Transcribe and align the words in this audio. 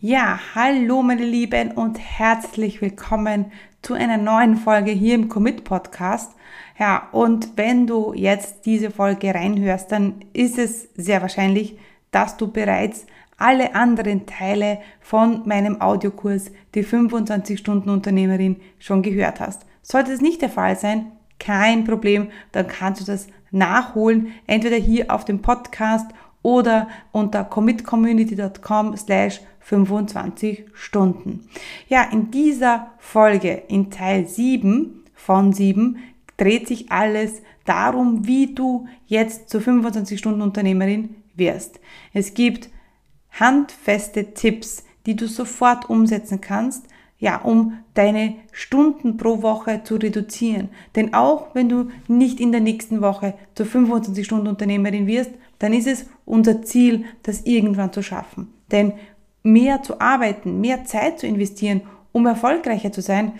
Ja, 0.00 0.38
hallo 0.54 1.02
meine 1.02 1.24
Lieben 1.24 1.72
und 1.72 1.98
herzlich 1.98 2.80
willkommen 2.80 3.50
zu 3.82 3.94
einer 3.94 4.16
neuen 4.16 4.54
Folge 4.54 4.92
hier 4.92 5.16
im 5.16 5.28
Commit 5.28 5.64
Podcast. 5.64 6.36
Ja, 6.78 7.08
und 7.10 7.56
wenn 7.56 7.88
du 7.88 8.14
jetzt 8.14 8.64
diese 8.64 8.92
Folge 8.92 9.34
reinhörst, 9.34 9.90
dann 9.90 10.24
ist 10.32 10.56
es 10.56 10.88
sehr 10.94 11.20
wahrscheinlich, 11.20 11.80
dass 12.12 12.36
du 12.36 12.46
bereits 12.46 13.06
alle 13.38 13.74
anderen 13.74 14.24
Teile 14.24 14.78
von 15.00 15.42
meinem 15.48 15.80
Audiokurs, 15.80 16.52
die 16.76 16.84
25 16.84 17.58
Stunden 17.58 17.90
Unternehmerin, 17.90 18.60
schon 18.78 19.02
gehört 19.02 19.40
hast. 19.40 19.66
Sollte 19.82 20.12
es 20.12 20.20
nicht 20.20 20.42
der 20.42 20.50
Fall 20.50 20.78
sein, 20.78 21.10
kein 21.40 21.82
Problem, 21.82 22.28
dann 22.52 22.68
kannst 22.68 23.00
du 23.00 23.04
das 23.04 23.26
nachholen, 23.50 24.32
entweder 24.46 24.76
hier 24.76 25.12
auf 25.12 25.24
dem 25.24 25.42
Podcast 25.42 26.06
oder 26.42 26.88
unter 27.12 27.44
commitcommunity.com 27.44 28.96
slash 28.96 29.40
25 29.60 30.64
Stunden. 30.72 31.48
Ja, 31.88 32.04
in 32.10 32.30
dieser 32.30 32.92
Folge, 32.98 33.62
in 33.68 33.90
Teil 33.90 34.26
7 34.26 35.04
von 35.14 35.52
7, 35.52 35.98
dreht 36.38 36.68
sich 36.68 36.90
alles 36.90 37.42
darum, 37.66 38.26
wie 38.26 38.54
du 38.54 38.86
jetzt 39.06 39.50
zur 39.50 39.60
25 39.60 40.18
Stunden 40.18 40.40
Unternehmerin 40.40 41.16
wirst. 41.34 41.80
Es 42.14 42.32
gibt 42.32 42.70
handfeste 43.38 44.32
Tipps, 44.32 44.84
die 45.06 45.16
du 45.16 45.26
sofort 45.26 45.90
umsetzen 45.90 46.40
kannst, 46.40 46.86
ja, 47.18 47.36
um 47.36 47.78
deine 47.94 48.36
Stunden 48.52 49.16
pro 49.16 49.42
Woche 49.42 49.82
zu 49.82 49.96
reduzieren. 49.96 50.68
Denn 50.94 51.14
auch 51.14 51.54
wenn 51.54 51.68
du 51.68 51.90
nicht 52.06 52.40
in 52.40 52.52
der 52.52 52.60
nächsten 52.60 53.00
Woche 53.02 53.34
zur 53.54 53.66
25 53.66 54.24
Stunden 54.24 54.46
Unternehmerin 54.46 55.06
wirst, 55.06 55.32
dann 55.58 55.72
ist 55.72 55.86
es 55.86 56.06
unser 56.24 56.62
Ziel, 56.62 57.04
das 57.22 57.42
irgendwann 57.42 57.92
zu 57.92 58.02
schaffen. 58.02 58.52
Denn 58.70 58.92
mehr 59.42 59.82
zu 59.82 60.00
arbeiten, 60.00 60.60
mehr 60.60 60.84
Zeit 60.84 61.20
zu 61.20 61.26
investieren, 61.26 61.82
um 62.12 62.26
erfolgreicher 62.26 62.92
zu 62.92 63.02
sein, 63.02 63.32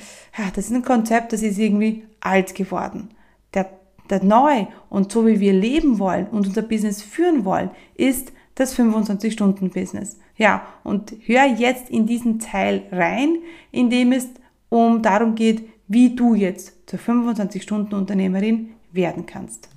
das 0.54 0.66
ist 0.66 0.74
ein 0.74 0.82
Konzept, 0.82 1.32
das 1.32 1.42
ist 1.42 1.58
irgendwie 1.58 2.04
alt 2.20 2.54
geworden. 2.54 3.10
Der, 3.54 3.70
der 4.10 4.22
neu 4.22 4.66
und 4.90 5.12
so 5.12 5.26
wie 5.26 5.40
wir 5.40 5.52
leben 5.52 5.98
wollen 5.98 6.26
und 6.26 6.46
unser 6.46 6.62
Business 6.62 7.02
führen 7.02 7.44
wollen, 7.44 7.70
ist 7.94 8.32
das 8.54 8.76
25-Stunden-Business. 8.76 10.18
Ja, 10.36 10.66
und 10.84 11.14
hör 11.26 11.46
jetzt 11.46 11.90
in 11.90 12.06
diesen 12.06 12.38
Teil 12.38 12.84
rein, 12.90 13.38
in 13.70 13.90
dem 13.90 14.12
es 14.12 14.28
um 14.68 15.02
darum 15.02 15.34
geht, 15.34 15.68
wie 15.86 16.14
du 16.14 16.34
jetzt 16.34 16.74
zur 16.86 16.98
25-Stunden-Unternehmerin 16.98 18.70
werden 18.92 19.26
kannst. 19.26 19.68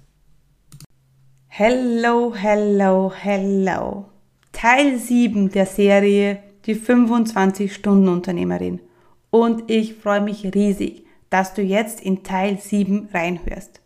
Hello, 1.53 2.33
hello, 2.33 3.11
hello. 3.13 4.05
Teil 4.53 4.97
7 4.97 5.51
der 5.51 5.65
Serie 5.65 6.41
Die 6.65 6.77
25-Stunden-Unternehmerin. 6.77 8.79
Und 9.31 9.69
ich 9.69 9.95
freue 9.95 10.21
mich 10.21 10.45
riesig, 10.55 11.03
dass 11.29 11.53
du 11.53 11.61
jetzt 11.61 11.99
in 11.99 12.23
Teil 12.23 12.57
7 12.57 13.09
reinhörst. 13.13 13.81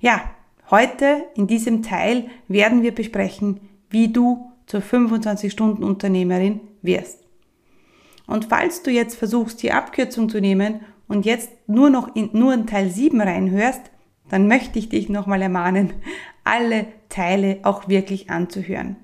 Ja, 0.00 0.30
heute 0.70 1.24
in 1.36 1.46
diesem 1.46 1.82
Teil 1.82 2.26
werden 2.48 2.82
wir 2.82 2.94
besprechen, 2.94 3.60
wie 3.88 4.12
du 4.12 4.52
zur 4.66 4.82
25-Stunden-Unternehmerin 4.82 6.60
wirst. 6.82 7.24
Und 8.26 8.44
falls 8.44 8.82
du 8.82 8.90
jetzt 8.90 9.16
versuchst, 9.16 9.62
die 9.62 9.72
Abkürzung 9.72 10.28
zu 10.28 10.38
nehmen 10.38 10.80
und 11.08 11.24
jetzt 11.24 11.48
nur 11.66 11.88
noch 11.88 12.14
in, 12.14 12.28
nur 12.34 12.52
in 12.52 12.66
Teil 12.66 12.90
7 12.90 13.22
reinhörst, 13.22 13.90
dann 14.28 14.46
möchte 14.46 14.78
ich 14.78 14.90
dich 14.90 15.08
nochmal 15.08 15.42
ermahnen, 15.42 15.94
alle 16.50 16.86
Teile 17.08 17.60
auch 17.62 17.88
wirklich 17.88 18.28
anzuhören. 18.28 18.96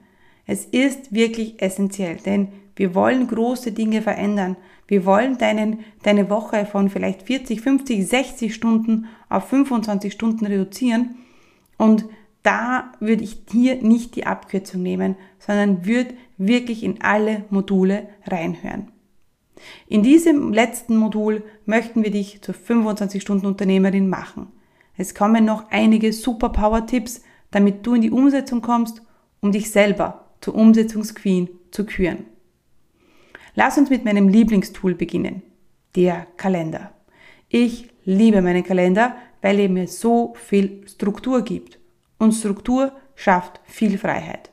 Es 0.47 0.64
ist 0.64 1.14
wirklich 1.14 1.62
essentiell, 1.62 2.16
denn 2.16 2.48
wir 2.75 2.94
wollen 2.94 3.28
große 3.28 3.72
Dinge 3.72 4.03
verändern. 4.03 4.56
Wir 4.88 5.05
wollen 5.05 5.38
deinen, 5.38 5.80
deine 6.03 6.28
Woche 6.28 6.66
von 6.66 6.91
vielleicht 6.91 7.22
40, 7.22 7.61
50, 7.61 8.06
60 8.06 8.55
Stunden 8.55 9.06
auf 9.28 9.48
25 9.48 10.12
Stunden 10.12 10.44
reduzieren. 10.44 11.16
Und 11.78 12.06
da 12.43 12.93
würde 13.00 13.25
ich 13.25 13.38
hier 13.50 13.76
nicht 13.76 14.16
die 14.16 14.26
Abkürzung 14.26 14.82
nehmen, 14.82 15.16
sondern 15.38 15.87
würde 15.87 16.15
wirklich 16.38 16.82
in 16.82 17.00
alle 17.00 17.44
Module 17.50 18.09
reinhören. 18.26 18.88
In 19.88 20.03
diesem 20.03 20.53
letzten 20.53 20.97
Modul 20.97 21.42
möchten 21.65 22.03
wir 22.03 22.10
dich 22.10 22.42
zur 22.42 22.54
25 22.54 23.22
Stunden 23.22 23.47
Unternehmerin 23.47 24.09
machen. 24.09 24.48
Es 24.97 25.15
kommen 25.15 25.44
noch 25.44 25.71
einige 25.71 26.12
Superpower-Tipps, 26.12 27.22
damit 27.51 27.87
du 27.87 27.95
in 27.95 28.03
die 28.03 28.11
Umsetzung 28.11 28.62
kommst, 28.62 29.03
um 29.41 29.53
dich 29.53 29.71
selber 29.71 30.27
zur 30.41 30.55
Umsetzungsqueen 30.55 31.49
zu 31.71 31.87
küren. 31.87 32.25
Lass 33.55 33.79
uns 33.79 33.91
mit 33.91 34.05
meinem 34.05 34.29
Lieblingstool 34.29 34.95
beginnen, 34.95 35.43
der 35.95 36.27
Kalender. 36.37 36.93
Ich 37.49 37.89
liebe 38.05 38.43
meinen 38.43 38.65
Kalender, 38.65 39.17
weil 39.41 39.59
er 39.61 39.69
mir 39.69 39.89
so 39.89 40.34
viel 40.37 40.87
Struktur 40.89 41.43
gibt. 41.43 41.79
Und 42.19 42.33
Struktur 42.33 42.93
schafft 43.15 43.61
viel 43.65 43.99
Freiheit. 43.99 44.51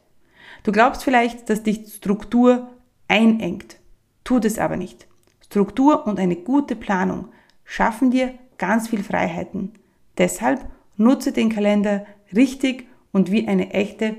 Du 0.64 0.72
glaubst 0.72 1.04
vielleicht, 1.04 1.50
dass 1.50 1.64
dich 1.64 1.94
Struktur 1.94 2.70
einengt. 3.08 3.78
Tut 4.24 4.46
es 4.46 4.58
aber 4.58 4.78
nicht. 4.78 5.08
Struktur 5.42 6.08
und 6.08 6.20
eine 6.20 6.36
gute 6.36 6.75
Planung 6.75 7.28
schaffen 7.66 8.12
dir 8.12 8.34
ganz 8.58 8.88
viel 8.88 9.04
Freiheiten. 9.04 9.74
Deshalb 10.18 10.66
nutze 10.96 11.31
den 11.31 11.50
Kalender 11.50 12.06
richtig 12.35 12.88
und 13.11 13.31
wie 13.31 13.47
eine 13.47 13.71
echte 13.71 14.17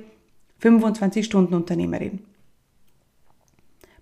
25-Stunden-Unternehmerin. 0.62 2.20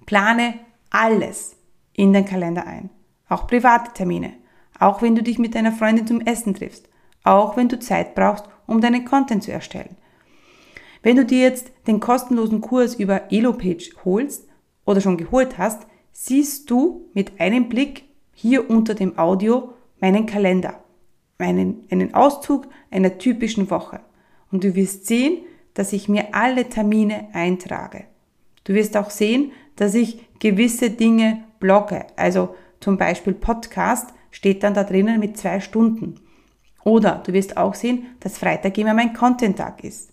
Plane 0.07 0.55
alles 0.91 1.57
in 1.95 2.13
den 2.13 2.25
Kalender 2.25 2.67
ein, 2.67 2.91
auch 3.29 3.47
private 3.47 3.93
Termine, 3.93 4.35
auch 4.79 5.03
wenn 5.03 5.15
du 5.15 5.23
dich 5.23 5.39
mit 5.39 5.55
deiner 5.55 5.73
Freundin 5.73 6.07
zum 6.07 6.21
Essen 6.21 6.55
triffst, 6.55 6.89
auch 7.25 7.57
wenn 7.57 7.69
du 7.69 7.79
Zeit 7.79 8.15
brauchst, 8.15 8.45
um 8.67 8.81
deinen 8.81 9.05
Content 9.05 9.43
zu 9.43 9.53
erstellen. 9.53 9.97
Wenn 11.03 11.17
du 11.17 11.25
dir 11.25 11.41
jetzt 11.41 11.73
den 11.87 12.01
kostenlosen 12.01 12.61
Kurs 12.61 12.95
über 12.95 13.33
Elopage 13.33 13.91
holst 14.05 14.47
oder 14.85 15.01
schon 15.01 15.17
geholt 15.17 15.59
hast, 15.59 15.87
siehst 16.13 16.71
du 16.71 17.09
mit 17.15 17.41
einem 17.41 17.69
Blick 17.69 18.05
hier 18.33 18.71
unter 18.71 18.95
dem 18.95 19.19
Audio 19.19 19.73
meinen 20.01 20.27
Kalender, 20.27 20.82
meinen, 21.43 21.85
einen 21.91 22.15
Auszug 22.15 22.69
einer 22.91 23.19
typischen 23.19 23.69
Woche. 23.71 24.01
Und 24.51 24.65
du 24.65 24.75
wirst 24.75 25.07
sehen, 25.07 25.39
dass 25.75 25.93
ich 25.93 26.09
mir 26.09 26.35
alle 26.35 26.69
Termine 26.69 27.29
eintrage. 27.33 28.05
Du 28.65 28.75
wirst 28.75 28.97
auch 28.97 29.11
sehen, 29.11 29.53
dass 29.77 29.95
ich 29.95 30.25
gewisse 30.39 30.91
Dinge 30.91 31.45
blogge. 31.59 32.07
Also 32.17 32.55
zum 32.81 32.97
Beispiel 32.97 33.33
Podcast 33.33 34.11
steht 34.31 34.63
dann 34.63 34.75
da 34.75 34.85
drinnen 34.85 35.19
mit 35.19 35.37
zwei 35.37 35.61
Stunden. 35.61 36.21
Oder 36.85 37.23
du 37.27 37.33
wirst 37.33 37.57
auch 37.57 37.75
sehen, 37.75 38.07
dass 38.21 38.39
Freitag 38.39 38.79
immer 38.79 38.95
mein 38.95 39.15
Content-Tag 39.15 39.83
ist. 39.85 40.11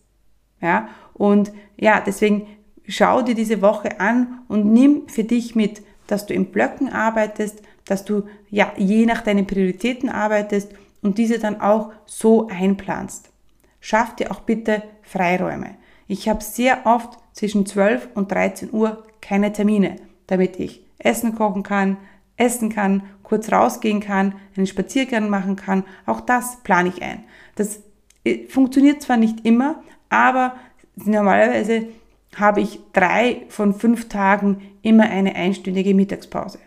Ja, 0.61 0.89
und 1.13 1.51
ja, 1.77 2.01
deswegen 2.05 2.47
schau 2.87 3.21
dir 3.21 3.35
diese 3.35 3.61
Woche 3.61 3.99
an 3.99 4.41
und 4.47 4.71
nimm 4.73 5.07
für 5.07 5.23
dich 5.23 5.55
mit, 5.55 5.81
dass 6.07 6.25
du 6.25 6.33
in 6.33 6.51
Blöcken 6.51 6.89
arbeitest, 6.89 7.61
dass 7.85 8.03
du 8.03 8.23
ja 8.49 8.71
je 8.77 9.05
nach 9.05 9.21
deinen 9.21 9.47
Prioritäten 9.47 10.09
arbeitest 10.09 10.73
und 11.01 11.17
diese 11.17 11.39
dann 11.39 11.61
auch 11.61 11.91
so 12.05 12.47
einplanst. 12.47 13.31
Schaff 13.79 14.15
dir 14.15 14.31
auch 14.31 14.41
bitte 14.41 14.83
Freiräume. 15.01 15.75
Ich 16.07 16.27
habe 16.27 16.43
sehr 16.43 16.85
oft 16.85 17.17
zwischen 17.33 17.65
12 17.65 18.09
und 18.15 18.31
13 18.31 18.73
Uhr 18.73 19.03
keine 19.21 19.53
Termine, 19.53 19.97
damit 20.27 20.59
ich 20.59 20.83
Essen 20.97 21.35
kochen 21.35 21.63
kann, 21.63 21.97
essen 22.35 22.69
kann, 22.69 23.03
kurz 23.23 23.51
rausgehen 23.51 23.99
kann, 23.99 24.35
einen 24.55 24.67
Spaziergang 24.67 25.29
machen 25.29 25.55
kann. 25.55 25.83
Auch 26.05 26.21
das 26.21 26.61
plane 26.63 26.89
ich 26.89 27.01
ein. 27.01 27.23
Das 27.55 27.81
äh, 28.23 28.47
funktioniert 28.47 29.01
zwar 29.01 29.17
nicht 29.17 29.45
immer, 29.45 29.83
aber 30.09 30.55
normalerweise 30.95 31.87
habe 32.35 32.61
ich 32.61 32.79
drei 32.93 33.43
von 33.49 33.73
fünf 33.73 34.09
Tagen 34.09 34.61
immer 34.81 35.03
eine 35.09 35.35
einstündige 35.35 35.93
Mittagspause. 35.93 36.59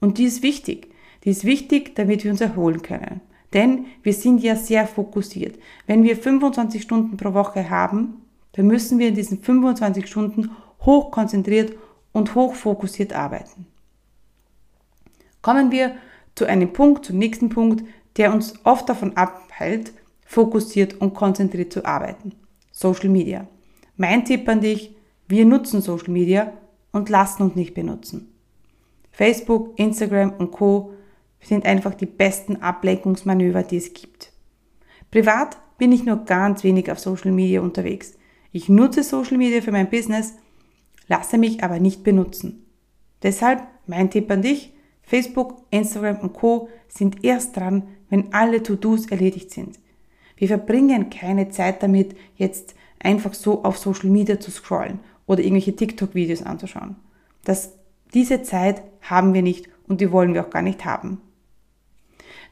Und 0.00 0.18
die 0.18 0.24
ist 0.24 0.42
wichtig. 0.42 0.88
Die 1.24 1.30
ist 1.30 1.44
wichtig, 1.44 1.94
damit 1.94 2.24
wir 2.24 2.30
uns 2.30 2.40
erholen 2.40 2.82
können. 2.82 3.20
Denn 3.54 3.86
wir 4.02 4.12
sind 4.12 4.42
ja 4.42 4.56
sehr 4.56 4.86
fokussiert. 4.86 5.58
Wenn 5.86 6.02
wir 6.02 6.16
25 6.16 6.82
Stunden 6.82 7.16
pro 7.16 7.32
Woche 7.32 7.70
haben, 7.70 8.22
dann 8.52 8.66
müssen 8.66 8.98
wir 8.98 9.08
in 9.08 9.14
diesen 9.14 9.40
25 9.40 10.06
Stunden 10.06 10.50
hochkonzentriert 10.80 11.72
und 12.12 12.34
hochfokussiert 12.34 13.12
arbeiten. 13.12 13.66
Kommen 15.40 15.70
wir 15.70 15.94
zu 16.34 16.46
einem 16.46 16.72
Punkt, 16.72 17.04
zum 17.04 17.18
nächsten 17.18 17.48
Punkt, 17.48 17.84
der 18.16 18.32
uns 18.32 18.54
oft 18.64 18.88
davon 18.88 19.16
abhält, 19.16 19.92
fokussiert 20.24 21.00
und 21.00 21.14
konzentriert 21.14 21.72
zu 21.72 21.84
arbeiten. 21.84 22.32
Social 22.72 23.08
Media. 23.08 23.46
Mein 23.96 24.24
Tipp 24.24 24.48
an 24.48 24.60
dich, 24.60 24.96
wir 25.28 25.44
nutzen 25.44 25.80
Social 25.80 26.10
Media 26.10 26.52
und 26.92 27.08
lassen 27.08 27.42
uns 27.44 27.54
nicht 27.54 27.74
benutzen. 27.74 28.32
Facebook, 29.12 29.78
Instagram 29.78 30.32
und 30.38 30.50
Co 30.50 30.93
sind 31.44 31.66
einfach 31.66 31.94
die 31.94 32.06
besten 32.06 32.56
Ablenkungsmanöver, 32.56 33.62
die 33.62 33.76
es 33.76 33.92
gibt. 33.92 34.32
Privat 35.10 35.56
bin 35.78 35.92
ich 35.92 36.04
nur 36.04 36.24
ganz 36.24 36.64
wenig 36.64 36.90
auf 36.90 36.98
Social 36.98 37.32
Media 37.32 37.60
unterwegs. 37.60 38.14
Ich 38.52 38.68
nutze 38.68 39.02
Social 39.02 39.36
Media 39.36 39.60
für 39.60 39.72
mein 39.72 39.90
Business, 39.90 40.34
lasse 41.08 41.38
mich 41.38 41.62
aber 41.62 41.80
nicht 41.80 42.04
benutzen. 42.04 42.64
Deshalb 43.22 43.62
mein 43.86 44.10
Tipp 44.10 44.30
an 44.30 44.42
dich, 44.42 44.72
Facebook, 45.02 45.62
Instagram 45.70 46.18
und 46.20 46.32
Co 46.32 46.68
sind 46.88 47.24
erst 47.24 47.56
dran, 47.56 47.88
wenn 48.08 48.32
alle 48.32 48.62
To-Dos 48.62 49.06
erledigt 49.06 49.50
sind. 49.50 49.78
Wir 50.36 50.48
verbringen 50.48 51.10
keine 51.10 51.48
Zeit 51.50 51.82
damit, 51.82 52.16
jetzt 52.36 52.74
einfach 52.98 53.34
so 53.34 53.64
auf 53.64 53.78
Social 53.78 54.10
Media 54.10 54.40
zu 54.40 54.50
scrollen 54.50 55.00
oder 55.26 55.40
irgendwelche 55.40 55.76
TikTok-Videos 55.76 56.42
anzuschauen. 56.42 56.96
Das, 57.44 57.74
diese 58.14 58.42
Zeit 58.42 58.82
haben 59.02 59.34
wir 59.34 59.42
nicht 59.42 59.68
und 59.86 60.00
die 60.00 60.10
wollen 60.10 60.34
wir 60.34 60.46
auch 60.46 60.50
gar 60.50 60.62
nicht 60.62 60.84
haben. 60.84 61.20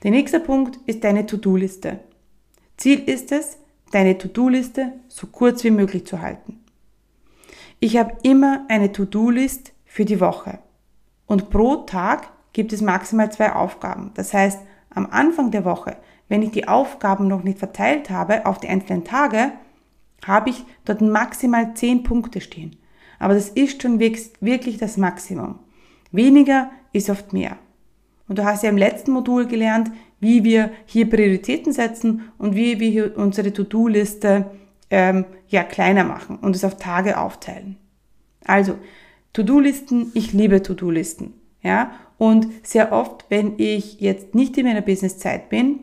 Der 0.03 0.11
nächste 0.11 0.41
Punkt 0.41 0.81
ist 0.87 1.05
deine 1.05 1.27
To-Do-Liste. 1.27 2.01
Ziel 2.77 2.99
ist 3.09 3.31
es, 3.31 3.59
deine 3.93 4.19
To-Do-Liste 4.19 4.95
so 5.07 5.29
kurz 5.29 5.63
wie 5.63 5.71
möglich 5.71 6.07
zu 6.07 6.21
halten. 6.21 6.59
Ich 7.79 7.97
habe 7.97 8.17
immer 8.23 8.65
eine 8.69 8.91
To-Do-List 8.91 9.73
für 9.85 10.05
die 10.05 10.21
Woche. 10.21 10.59
Und 11.27 11.51
pro 11.51 11.77
Tag 11.77 12.33
gibt 12.53 12.73
es 12.73 12.81
maximal 12.81 13.31
zwei 13.31 13.53
Aufgaben. 13.53 14.11
Das 14.15 14.35
heißt, 14.35 14.61
am 14.91 15.07
Anfang 15.07 15.53
der 15.53 15.65
Woche, 15.65 15.97
wenn 16.29 16.43
ich 16.43 16.51
die 16.51 16.67
Aufgaben 16.67 17.29
noch 17.29 17.45
nicht 17.45 17.59
verteilt 17.59 18.11
habe 18.11 18.45
auf 18.47 18.59
die 18.59 18.69
einzelnen 18.69 19.05
Tage, 19.05 19.53
habe 20.27 20.51
ich 20.51 20.65
dort 20.85 21.01
maximal 21.01 21.75
zehn 21.75 22.03
Punkte 22.03 22.41
stehen. 22.41 22.77
Aber 23.19 23.35
das 23.35 23.51
ist 23.51 23.83
schon 23.83 24.01
wirklich 24.01 24.79
das 24.79 24.97
Maximum. 24.97 25.61
Weniger 26.11 26.71
ist 26.93 27.09
oft 27.09 27.33
mehr. 27.33 27.57
Und 28.33 28.39
du 28.39 28.47
hast 28.47 28.63
ja 28.63 28.71
im 28.71 28.79
letzten 28.79 29.11
Modul 29.11 29.47
gelernt, 29.47 29.91
wie 30.19 30.43
wir 30.43 30.71
hier 30.87 31.11
Prioritäten 31.11 31.71
setzen 31.75 32.33
und 32.39 32.57
wie 32.57 32.81
wir 32.81 32.89
hier 32.89 33.15
unsere 33.15 33.53
To-Do-Liste 33.53 34.47
ähm, 34.89 35.27
ja, 35.49 35.63
kleiner 35.63 36.03
machen 36.03 36.39
und 36.41 36.57
es 36.57 36.65
auf 36.65 36.79
Tage 36.79 37.19
aufteilen. 37.19 37.77
Also, 38.47 38.79
To-Do-Listen, 39.35 40.13
ich 40.15 40.33
liebe 40.33 40.63
To-Do-Listen. 40.63 41.35
Ja, 41.63 41.91
und 42.17 42.47
sehr 42.63 42.93
oft, 42.93 43.27
wenn 43.29 43.59
ich 43.59 44.01
jetzt 44.01 44.35
nicht 44.35 44.57
in 44.57 44.65
meiner 44.65 44.81
Businesszeit 44.81 45.51
bin 45.51 45.81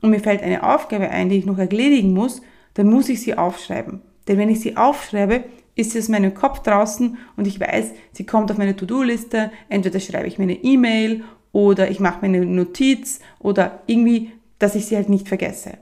und 0.00 0.10
mir 0.10 0.18
fällt 0.18 0.42
eine 0.42 0.68
Aufgabe 0.74 1.08
ein, 1.08 1.28
die 1.28 1.38
ich 1.38 1.46
noch 1.46 1.58
erledigen 1.58 2.14
muss, 2.14 2.42
dann 2.74 2.90
muss 2.90 3.08
ich 3.08 3.20
sie 3.22 3.38
aufschreiben. 3.38 4.02
Denn 4.26 4.38
wenn 4.38 4.48
ich 4.48 4.58
sie 4.58 4.76
aufschreibe, 4.76 5.44
ist 5.76 5.92
sie 5.92 6.00
aus 6.00 6.08
meinem 6.08 6.34
Kopf 6.34 6.64
draußen 6.64 7.16
und 7.36 7.46
ich 7.46 7.60
weiß, 7.60 7.92
sie 8.10 8.26
kommt 8.26 8.50
auf 8.50 8.58
meine 8.58 8.74
To-Do-Liste. 8.74 9.52
Entweder 9.68 10.00
schreibe 10.00 10.26
ich 10.26 10.38
mir 10.38 10.44
eine 10.44 10.64
E-Mail 10.64 11.22
oder 11.52 11.90
ich 11.90 12.00
mache 12.00 12.26
mir 12.26 12.36
eine 12.36 12.46
Notiz 12.46 13.20
oder 13.38 13.82
irgendwie, 13.86 14.32
dass 14.58 14.74
ich 14.74 14.86
sie 14.86 14.96
halt 14.96 15.08
nicht 15.08 15.28
vergesse. 15.28 15.78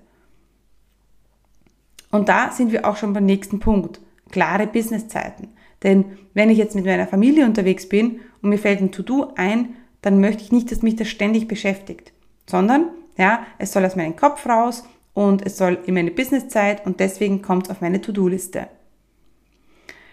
Und 2.10 2.28
da 2.28 2.50
sind 2.50 2.72
wir 2.72 2.86
auch 2.88 2.96
schon 2.96 3.12
beim 3.12 3.24
nächsten 3.24 3.60
Punkt. 3.60 4.00
Klare 4.30 4.66
Businesszeiten. 4.66 5.48
Denn 5.82 6.18
wenn 6.34 6.50
ich 6.50 6.58
jetzt 6.58 6.74
mit 6.74 6.84
meiner 6.84 7.06
Familie 7.06 7.46
unterwegs 7.46 7.88
bin 7.88 8.20
und 8.42 8.50
mir 8.50 8.58
fällt 8.58 8.80
ein 8.80 8.92
To-Do 8.92 9.32
ein, 9.36 9.76
dann 10.02 10.20
möchte 10.20 10.42
ich 10.42 10.52
nicht, 10.52 10.70
dass 10.70 10.82
mich 10.82 10.96
das 10.96 11.08
ständig 11.08 11.48
beschäftigt, 11.48 12.12
sondern 12.46 12.86
ja, 13.16 13.46
es 13.58 13.72
soll 13.72 13.84
aus 13.84 13.96
meinem 13.96 14.16
Kopf 14.16 14.46
raus 14.46 14.84
und 15.14 15.44
es 15.44 15.56
soll 15.56 15.78
in 15.86 15.94
meine 15.94 16.10
Businesszeit 16.10 16.86
und 16.86 17.00
deswegen 17.00 17.42
kommt 17.42 17.66
es 17.66 17.70
auf 17.70 17.80
meine 17.80 18.00
To-Do-Liste. 18.00 18.68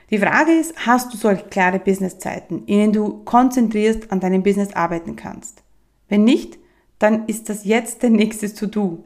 Die 0.09 0.19
Frage 0.19 0.53
ist, 0.53 0.73
hast 0.85 1.13
du 1.13 1.17
solche 1.17 1.45
klare 1.45 1.79
Businesszeiten, 1.79 2.65
in 2.65 2.77
denen 2.79 2.93
du 2.93 3.23
konzentrierst 3.25 4.09
an 4.09 4.21
deinem 4.21 4.41
Business 4.41 4.73
arbeiten 4.73 5.17
kannst? 5.17 5.63
Wenn 6.07 6.23
nicht, 6.23 6.57
dann 6.97 7.25
ist 7.27 7.49
das 7.49 7.65
jetzt 7.65 8.03
der 8.03 8.09
nächste 8.09 8.53
To-Do. 8.53 9.03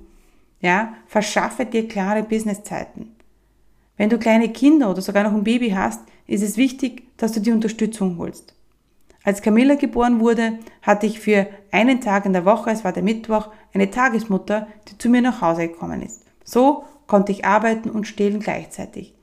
Ja, 0.59 0.93
verschaffe 1.07 1.65
dir 1.65 1.87
klare 1.87 2.21
Businesszeiten. 2.21 3.15
Wenn 3.97 4.09
du 4.09 4.19
kleine 4.19 4.49
Kinder 4.49 4.91
oder 4.91 5.01
sogar 5.01 5.23
noch 5.23 5.33
ein 5.33 5.43
Baby 5.43 5.71
hast, 5.71 6.01
ist 6.27 6.43
es 6.43 6.55
wichtig, 6.55 7.03
dass 7.17 7.31
du 7.31 7.39
die 7.39 7.51
Unterstützung 7.51 8.17
holst. 8.19 8.53
Als 9.23 9.41
Camilla 9.41 9.75
geboren 9.75 10.19
wurde, 10.19 10.59
hatte 10.83 11.07
ich 11.07 11.19
für 11.19 11.47
einen 11.71 12.01
Tag 12.01 12.25
in 12.25 12.33
der 12.33 12.45
Woche, 12.45 12.69
es 12.69 12.83
war 12.83 12.93
der 12.93 13.03
Mittwoch, 13.03 13.49
eine 13.73 13.89
Tagesmutter, 13.89 14.67
die 14.87 14.97
zu 14.99 15.09
mir 15.09 15.21
nach 15.21 15.41
Hause 15.41 15.67
gekommen 15.67 16.01
ist. 16.03 16.25
So 16.43 16.83
konnte 17.07 17.31
ich 17.31 17.45
arbeiten 17.45 17.89
und 17.89 18.07
stillen 18.07 18.39
gleichzeitig. 18.39 19.15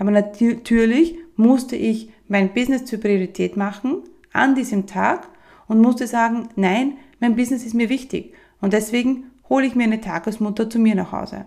Aber 0.00 0.10
natürlich 0.10 1.18
musste 1.36 1.76
ich 1.76 2.10
mein 2.26 2.54
Business 2.54 2.86
zur 2.86 3.00
Priorität 3.00 3.58
machen 3.58 4.02
an 4.32 4.54
diesem 4.54 4.86
Tag 4.86 5.28
und 5.68 5.82
musste 5.82 6.06
sagen, 6.06 6.48
nein, 6.56 6.94
mein 7.20 7.36
Business 7.36 7.64
ist 7.66 7.74
mir 7.74 7.90
wichtig 7.90 8.32
und 8.62 8.72
deswegen 8.72 9.24
hole 9.50 9.66
ich 9.66 9.74
mir 9.74 9.84
eine 9.84 10.00
Tagesmutter 10.00 10.70
zu 10.70 10.78
mir 10.78 10.94
nach 10.94 11.12
Hause. 11.12 11.44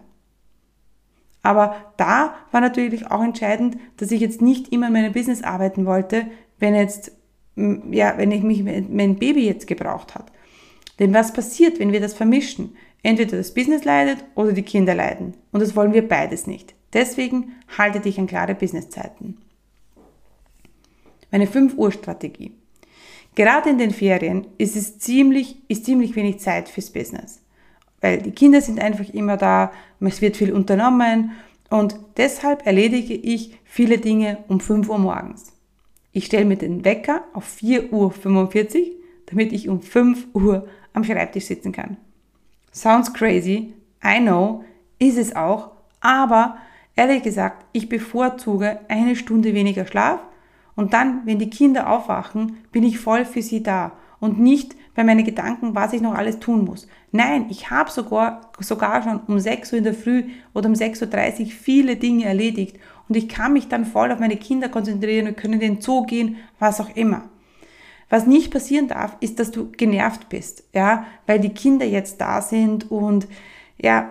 Aber 1.42 1.76
da 1.98 2.36
war 2.52 2.62
natürlich 2.62 3.10
auch 3.10 3.24
entscheidend, 3.24 3.78
dass 3.98 4.12
ich 4.12 4.22
jetzt 4.22 4.42
nicht 4.42 4.72
immer 4.72 4.88
in 4.88 4.94
meinem 4.94 5.14
Business 5.14 5.42
arbeiten 5.42 5.88
wollte, 5.88 6.28
wenn 6.60 6.76
jetzt 6.76 7.12
ja, 7.56 8.18
wenn 8.18 8.32
ich 8.32 8.44
mich 8.44 8.64
mein 8.64 9.16
Baby 9.16 9.48
jetzt 9.48 9.66
gebraucht 9.66 10.14
hat. 10.14 10.32
Denn 11.00 11.14
was 11.14 11.34
passiert, 11.34 11.80
wenn 11.80 11.92
wir 11.92 12.02
das 12.02 12.14
vermischen? 12.14 12.76
Entweder 13.02 13.38
das 13.38 13.54
Business 13.54 13.84
leidet 13.84 14.24
oder 14.36 14.54
die 14.54 14.64
Kinder 14.64 14.94
leiden. 14.94 15.34
Und 15.52 15.62
das 15.62 15.76
wollen 15.76 15.94
wir 15.94 16.08
beides 16.08 16.46
nicht. 16.48 16.76
Deswegen 16.94 17.54
halte 17.78 18.00
dich 18.00 18.20
an 18.20 18.28
klare 18.28 18.56
Businesszeiten. 18.56 19.38
Meine 21.32 21.48
5 21.48 21.76
Uhr 21.78 21.92
Strategie. 21.92 22.54
Gerade 23.36 23.72
in 23.72 23.80
den 23.80 23.92
Ferien 23.92 24.48
ist 24.60 24.76
es 24.76 25.00
ziemlich, 25.00 25.58
ist 25.68 25.86
ziemlich 25.86 26.16
wenig 26.16 26.40
Zeit 26.40 26.70
fürs 26.70 26.92
Business. 26.92 27.42
Weil 28.02 28.22
die 28.22 28.32
Kinder 28.32 28.62
sind 28.62 28.80
einfach 28.80 29.10
immer 29.10 29.38
da, 29.38 29.72
es 30.00 30.22
wird 30.22 30.38
viel 30.38 30.52
unternommen 30.52 31.32
und 31.70 31.96
deshalb 32.18 32.68
erledige 32.68 33.16
ich 33.16 33.58
viele 33.64 33.98
Dinge 33.98 34.44
um 34.48 34.60
5 34.60 34.90
Uhr 34.90 35.00
morgens. 35.00 35.54
Ich 36.12 36.26
stelle 36.26 36.46
mir 36.46 36.58
den 36.58 36.86
Wecker 36.86 37.24
auf 37.34 37.58
4.45 37.60 37.92
Uhr, 37.92 38.86
damit 39.26 39.52
ich 39.52 39.70
um 39.70 39.82
5 39.82 40.28
Uhr 40.36 40.68
am 40.94 41.04
Schreibtisch 41.04 41.46
sitzen 41.46 41.72
kann. 41.72 41.98
Sounds 42.72 43.12
crazy, 43.14 43.74
I 44.04 44.20
know, 44.20 44.64
ist 45.00 45.18
es 45.18 45.36
auch, 45.36 45.72
aber 46.02 46.58
ehrlich 46.96 47.24
gesagt, 47.24 47.66
ich 47.72 47.90
bevorzuge 47.90 48.80
eine 48.88 49.16
Stunde 49.16 49.54
weniger 49.54 49.86
Schlaf 49.86 50.20
und 50.76 50.94
dann, 50.94 51.22
wenn 51.26 51.40
die 51.40 51.50
Kinder 51.50 51.90
aufwachen, 51.90 52.58
bin 52.72 52.84
ich 52.84 53.00
voll 53.00 53.26
für 53.26 53.42
sie 53.42 53.64
da 53.64 53.94
und 54.20 54.40
nicht 54.40 54.76
bei 54.96 55.04
meinen 55.04 55.26
Gedanken, 55.26 55.76
was 55.76 55.94
ich 55.94 56.02
noch 56.02 56.14
alles 56.14 56.40
tun 56.40 56.66
muss. 56.66 56.88
Nein, 57.12 57.48
ich 57.50 57.70
habe 57.70 57.90
sogar, 57.90 58.52
sogar 58.60 59.04
schon 59.04 59.20
um 59.28 59.40
6 59.40 59.74
Uhr 59.74 59.78
in 59.80 59.84
der 59.84 59.94
Früh 59.94 60.26
oder 60.54 60.70
um 60.70 60.76
6.30 60.76 61.42
Uhr 61.42 61.46
viele 61.48 61.96
Dinge 61.96 62.26
erledigt 62.26 62.78
und 63.08 63.16
ich 63.16 63.28
kann 63.28 63.54
mich 63.54 63.68
dann 63.68 63.86
voll 63.86 64.12
auf 64.12 64.20
meine 64.20 64.38
Kinder 64.38 64.70
konzentrieren 64.70 65.28
und 65.28 65.38
können 65.38 65.60
den 65.60 65.82
Zoo 65.82 66.04
gehen, 66.06 66.38
was 66.60 66.80
auch 66.80 66.96
immer. 66.96 67.30
Was 68.10 68.28
nicht 68.28 68.52
passieren 68.52 68.88
darf, 68.88 69.18
ist, 69.22 69.40
dass 69.40 69.52
du 69.52 69.72
genervt 69.72 70.30
bist, 70.30 70.64
ja, 70.74 71.06
weil 71.26 71.40
die 71.40 71.50
Kinder 71.50 71.86
jetzt 71.86 72.22
da 72.22 72.42
sind 72.42 72.92
und 72.92 73.28
ja, 73.82 74.10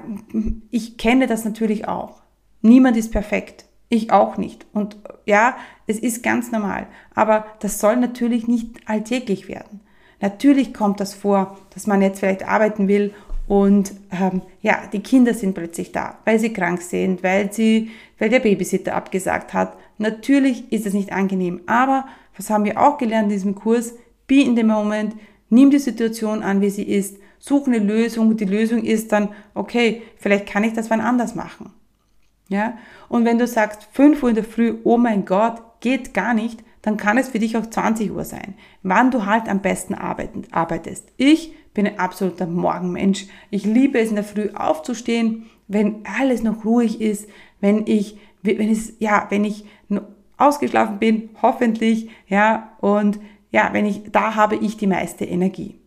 ich 0.70 0.98
kenne 0.98 1.26
das 1.26 1.44
natürlich 1.44 1.86
auch. 1.86 2.21
Niemand 2.62 2.96
ist 2.96 3.12
perfekt. 3.12 3.66
Ich 3.88 4.10
auch 4.10 4.38
nicht. 4.38 4.64
Und 4.72 4.96
ja, 5.26 5.56
es 5.86 5.98
ist 5.98 6.22
ganz 6.22 6.50
normal. 6.50 6.86
Aber 7.14 7.44
das 7.60 7.78
soll 7.78 7.96
natürlich 7.96 8.48
nicht 8.48 8.88
alltäglich 8.88 9.48
werden. 9.48 9.80
Natürlich 10.20 10.72
kommt 10.72 11.00
das 11.00 11.14
vor, 11.14 11.58
dass 11.74 11.86
man 11.86 12.00
jetzt 12.00 12.20
vielleicht 12.20 12.48
arbeiten 12.48 12.88
will 12.88 13.12
und 13.48 13.92
ähm, 14.12 14.42
ja, 14.62 14.84
die 14.92 15.00
Kinder 15.00 15.34
sind 15.34 15.54
plötzlich 15.54 15.92
da, 15.92 16.18
weil 16.24 16.38
sie 16.38 16.52
krank 16.52 16.80
sind, 16.80 17.22
weil 17.22 17.52
sie, 17.52 17.90
weil 18.18 18.28
der 18.28 18.38
Babysitter 18.38 18.94
abgesagt 18.94 19.52
hat. 19.52 19.76
Natürlich 19.98 20.72
ist 20.72 20.86
es 20.86 20.94
nicht 20.94 21.12
angenehm, 21.12 21.60
aber 21.66 22.06
was 22.36 22.50
haben 22.50 22.64
wir 22.64 22.80
auch 22.80 22.98
gelernt 22.98 23.24
in 23.24 23.36
diesem 23.36 23.54
Kurs? 23.54 23.94
Be 24.26 24.42
in 24.42 24.56
the 24.56 24.62
moment, 24.62 25.16
nimm 25.50 25.70
die 25.70 25.80
Situation 25.80 26.42
an, 26.42 26.60
wie 26.60 26.70
sie 26.70 26.84
ist, 26.84 27.18
such 27.38 27.66
eine 27.66 27.78
Lösung. 27.78 28.36
Die 28.36 28.44
Lösung 28.44 28.84
ist 28.84 29.12
dann, 29.12 29.30
okay, 29.54 30.02
vielleicht 30.16 30.46
kann 30.46 30.64
ich 30.64 30.72
das 30.72 30.88
wann 30.88 31.00
anders 31.00 31.34
machen. 31.34 31.72
Ja? 32.52 32.78
Und 33.08 33.24
wenn 33.24 33.38
du 33.38 33.46
sagst, 33.46 33.88
5 33.92 34.22
Uhr 34.22 34.28
in 34.28 34.34
der 34.36 34.44
Früh, 34.44 34.78
oh 34.84 34.98
mein 34.98 35.24
Gott, 35.24 35.60
geht 35.80 36.14
gar 36.14 36.34
nicht, 36.34 36.62
dann 36.82 36.96
kann 36.96 37.18
es 37.18 37.28
für 37.28 37.38
dich 37.38 37.56
auch 37.56 37.66
20 37.66 38.12
Uhr 38.12 38.24
sein, 38.24 38.54
wann 38.82 39.10
du 39.10 39.24
halt 39.26 39.48
am 39.48 39.60
besten 39.60 39.94
arbeitest. 39.94 41.08
Ich 41.16 41.54
bin 41.74 41.86
ein 41.86 41.98
absoluter 41.98 42.46
Morgenmensch. 42.46 43.26
Ich 43.50 43.64
liebe 43.64 43.98
es 43.98 44.10
in 44.10 44.16
der 44.16 44.24
Früh 44.24 44.50
aufzustehen, 44.54 45.46
wenn 45.68 46.04
alles 46.04 46.42
noch 46.42 46.64
ruhig 46.64 47.00
ist, 47.00 47.28
wenn 47.60 47.86
ich, 47.86 48.18
wenn 48.42 48.70
es, 48.70 48.94
ja, 48.98 49.26
wenn 49.30 49.44
ich 49.44 49.64
ausgeschlafen 50.36 50.98
bin, 50.98 51.30
hoffentlich, 51.40 52.10
ja, 52.26 52.76
und 52.80 53.20
ja, 53.50 53.70
wenn 53.72 53.86
ich, 53.86 54.10
da 54.10 54.34
habe 54.34 54.56
ich 54.56 54.76
die 54.76 54.86
meiste 54.86 55.24
Energie. 55.24 55.78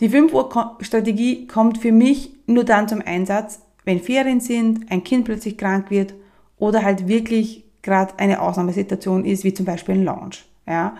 Die 0.00 0.08
5 0.08 0.32
Uhr 0.32 0.78
Strategie 0.80 1.46
kommt 1.46 1.78
für 1.78 1.92
mich 1.92 2.32
nur 2.46 2.64
dann 2.64 2.88
zum 2.88 3.02
Einsatz, 3.04 3.60
wenn 3.90 4.00
Ferien 4.00 4.38
sind, 4.38 4.88
ein 4.92 5.02
Kind 5.02 5.24
plötzlich 5.24 5.58
krank 5.58 5.90
wird 5.90 6.14
oder 6.58 6.84
halt 6.84 7.08
wirklich 7.08 7.64
gerade 7.82 8.16
eine 8.18 8.40
Ausnahmesituation 8.40 9.24
ist, 9.24 9.42
wie 9.42 9.52
zum 9.52 9.66
Beispiel 9.66 9.96
ein 9.96 10.04
Launch. 10.04 10.44
Ja? 10.64 10.96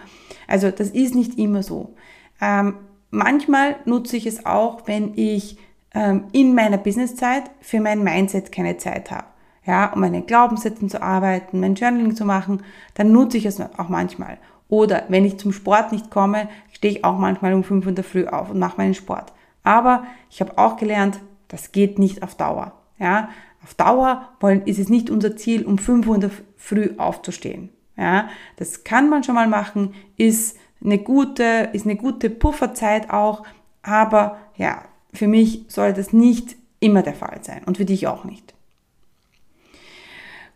Also 0.48 0.72
das 0.72 0.90
ist 0.90 1.14
nicht 1.14 1.38
immer 1.38 1.62
so. 1.62 1.94
Ähm, 2.40 2.74
manchmal 3.10 3.76
nutze 3.84 4.16
ich 4.16 4.26
es 4.26 4.44
auch, 4.44 4.88
wenn 4.88 5.12
ich 5.14 5.56
ähm, 5.94 6.24
in 6.32 6.52
meiner 6.56 6.78
Businesszeit 6.78 7.44
für 7.60 7.80
mein 7.80 8.02
Mindset 8.02 8.50
keine 8.50 8.76
Zeit 8.76 9.12
habe. 9.12 9.26
ja, 9.64 9.92
um 9.92 10.00
meine 10.00 10.22
Glaubenssätzen 10.22 10.88
zu 10.88 11.00
arbeiten, 11.00 11.60
mein 11.60 11.76
Journaling 11.76 12.16
zu 12.16 12.24
machen, 12.24 12.64
dann 12.94 13.12
nutze 13.12 13.36
ich 13.36 13.46
es 13.46 13.60
auch 13.60 13.88
manchmal. 13.88 14.38
Oder 14.68 15.04
wenn 15.08 15.24
ich 15.24 15.38
zum 15.38 15.52
Sport 15.52 15.92
nicht 15.92 16.10
komme, 16.10 16.48
stehe 16.72 16.94
ich 16.94 17.04
auch 17.04 17.18
manchmal 17.18 17.54
um 17.54 17.62
5 17.62 17.86
Uhr 17.86 18.02
Früh 18.02 18.26
auf 18.26 18.50
und 18.50 18.58
mache 18.58 18.78
meinen 18.78 18.94
Sport. 18.94 19.32
Aber 19.62 20.02
ich 20.28 20.40
habe 20.40 20.58
auch 20.58 20.76
gelernt, 20.76 21.20
das 21.46 21.70
geht 21.70 22.00
nicht 22.00 22.24
auf 22.24 22.34
Dauer. 22.34 22.72
Ja, 23.00 23.30
auf 23.64 23.74
Dauer 23.74 24.28
wollen, 24.38 24.62
ist 24.66 24.78
es 24.78 24.88
nicht 24.88 25.10
unser 25.10 25.36
Ziel, 25.36 25.64
um 25.64 25.78
5 25.78 26.06
Uhr 26.06 26.14
in 26.14 26.20
der 26.20 26.30
Früh 26.56 26.90
aufzustehen. 26.98 27.70
Ja, 27.96 28.28
das 28.56 28.84
kann 28.84 29.10
man 29.10 29.24
schon 29.24 29.34
mal 29.34 29.48
machen, 29.48 29.94
ist 30.16 30.56
eine 30.82 30.98
gute, 30.98 31.70
ist 31.72 31.84
eine 31.84 31.96
gute 31.96 32.30
Pufferzeit 32.30 33.10
auch, 33.10 33.44
aber 33.82 34.38
ja, 34.56 34.84
für 35.12 35.26
mich 35.26 35.64
soll 35.68 35.92
das 35.92 36.12
nicht 36.12 36.56
immer 36.78 37.02
der 37.02 37.14
Fall 37.14 37.40
sein 37.42 37.62
und 37.64 37.76
für 37.76 37.84
dich 37.84 38.06
auch 38.06 38.24
nicht. 38.24 38.54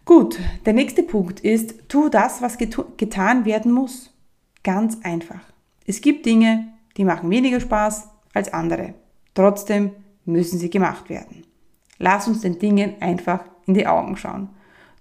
Gut, 0.04 0.38
der 0.66 0.74
nächste 0.74 1.02
Punkt 1.02 1.40
ist, 1.40 1.88
tu 1.88 2.08
das, 2.08 2.42
was 2.42 2.58
getan 2.58 3.44
werden 3.44 3.72
muss. 3.72 4.10
Ganz 4.62 4.98
einfach. 5.02 5.40
Es 5.86 6.00
gibt 6.00 6.26
Dinge, 6.26 6.72
die 6.96 7.04
machen 7.04 7.30
weniger 7.30 7.60
Spaß 7.60 8.08
als 8.32 8.52
andere. 8.52 8.94
Trotzdem 9.34 9.90
müssen 10.24 10.58
sie 10.58 10.70
gemacht 10.70 11.08
werden. 11.08 11.44
Lass 11.98 12.28
uns 12.28 12.40
den 12.40 12.58
Dingen 12.58 12.94
einfach 13.00 13.40
in 13.66 13.74
die 13.74 13.86
Augen 13.86 14.16
schauen. 14.16 14.50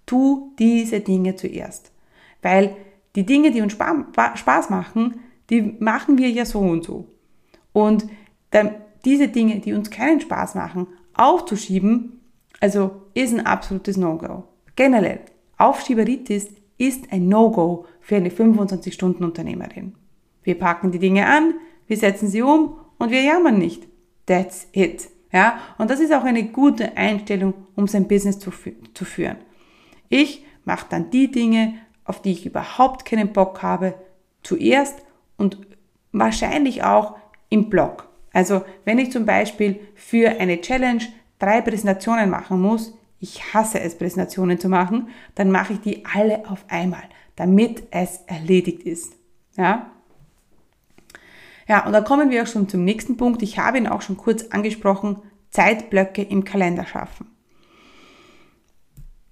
Tu 0.05 0.51
diese 0.59 1.00
Dinge 1.00 1.35
zuerst. 1.35 1.91
Weil 2.41 2.75
die 3.15 3.25
Dinge, 3.25 3.51
die 3.51 3.62
uns 3.62 3.73
Spaß 3.73 4.69
machen, 4.69 5.19
die 5.50 5.75
machen 5.79 6.17
wir 6.17 6.29
ja 6.29 6.45
so 6.45 6.59
und 6.59 6.83
so. 6.83 7.07
Und 7.71 8.07
diese 9.05 9.27
Dinge, 9.27 9.59
die 9.59 9.73
uns 9.73 9.89
keinen 9.89 10.21
Spaß 10.21 10.55
machen, 10.55 10.88
aufzuschieben, 11.13 12.21
also 12.59 13.01
ist 13.13 13.33
ein 13.33 13.45
absolutes 13.45 13.97
No-Go. 13.97 14.43
Generell, 14.75 15.19
Aufschieberitis 15.57 16.50
ist 16.77 17.12
ein 17.12 17.27
No-Go 17.27 17.85
für 18.01 18.15
eine 18.15 18.29
25-Stunden-Unternehmerin. 18.29 19.95
Wir 20.43 20.57
packen 20.57 20.91
die 20.91 21.00
Dinge 21.00 21.27
an, 21.27 21.53
wir 21.88 21.97
setzen 21.97 22.27
sie 22.27 22.41
um 22.41 22.77
und 22.97 23.12
wir 23.12 23.21
jammern 23.21 23.57
nicht. 23.57 23.88
That's 24.25 24.67
it. 24.71 25.09
Ja, 25.34 25.58
und 25.80 25.90
das 25.90 26.00
ist 26.00 26.13
auch 26.13 26.24
eine 26.24 26.46
gute 26.46 26.96
Einstellung, 26.96 27.54
um 27.75 27.88
sein 27.88 28.08
Business 28.08 28.40
zu, 28.40 28.52
zu 28.94 29.04
führen. 29.04 29.38
Ich 30.08 30.46
mache 30.63 30.86
dann 30.90 31.10
die 31.10 31.32
Dinge, 31.32 31.74
auf 32.06 32.22
die 32.22 32.32
ich 32.32 32.46
überhaupt 32.46 33.04
keinen 33.04 33.34
Bock 33.34 33.63
habe, 33.63 33.96
zuerst 34.44 35.00
und 35.38 35.58
wahrscheinlich 36.12 36.84
auch 36.84 37.16
im 37.50 37.70
Blog. 37.70 38.10
Also 38.32 38.63
wenn 38.86 39.00
ich 39.00 39.12
zum 39.12 39.25
Beispiel 39.25 39.80
für 39.96 40.40
eine 40.40 40.62
Challenge 40.62 41.04
drei 41.40 41.62
Präsentationen 41.62 42.30
machen 42.30 42.62
muss, 42.62 42.94
ich 43.20 43.54
hasse 43.54 43.80
es, 43.80 43.98
Präsentationen 43.98 44.60
zu 44.60 44.70
machen, 44.70 45.10
dann 45.34 45.50
mache 45.50 45.74
ich 45.74 45.80
die 45.80 46.04
alle 46.06 46.50
auf 46.50 46.66
einmal, 46.68 47.04
damit 47.36 47.84
es 47.92 48.22
erledigt 48.28 48.84
ist. 48.84 49.13
Ja? 49.56 49.92
Ja, 51.67 51.86
und 51.86 51.93
da 51.93 52.01
kommen 52.01 52.29
wir 52.29 52.43
auch 52.43 52.48
schon 52.48 52.70
zum 52.70 52.84
nächsten 52.84 53.17
Punkt. 53.17 53.41
Ich 53.41 53.60
habe 53.60 53.77
ihn 53.77 53.88
auch 53.88 54.01
schon 54.01 54.17
kurz 54.17 54.48
angesprochen, 54.50 55.17
Zeitblöcke 55.50 56.22
im 56.22 56.43
Kalender 56.43 56.86
schaffen. 56.86 57.27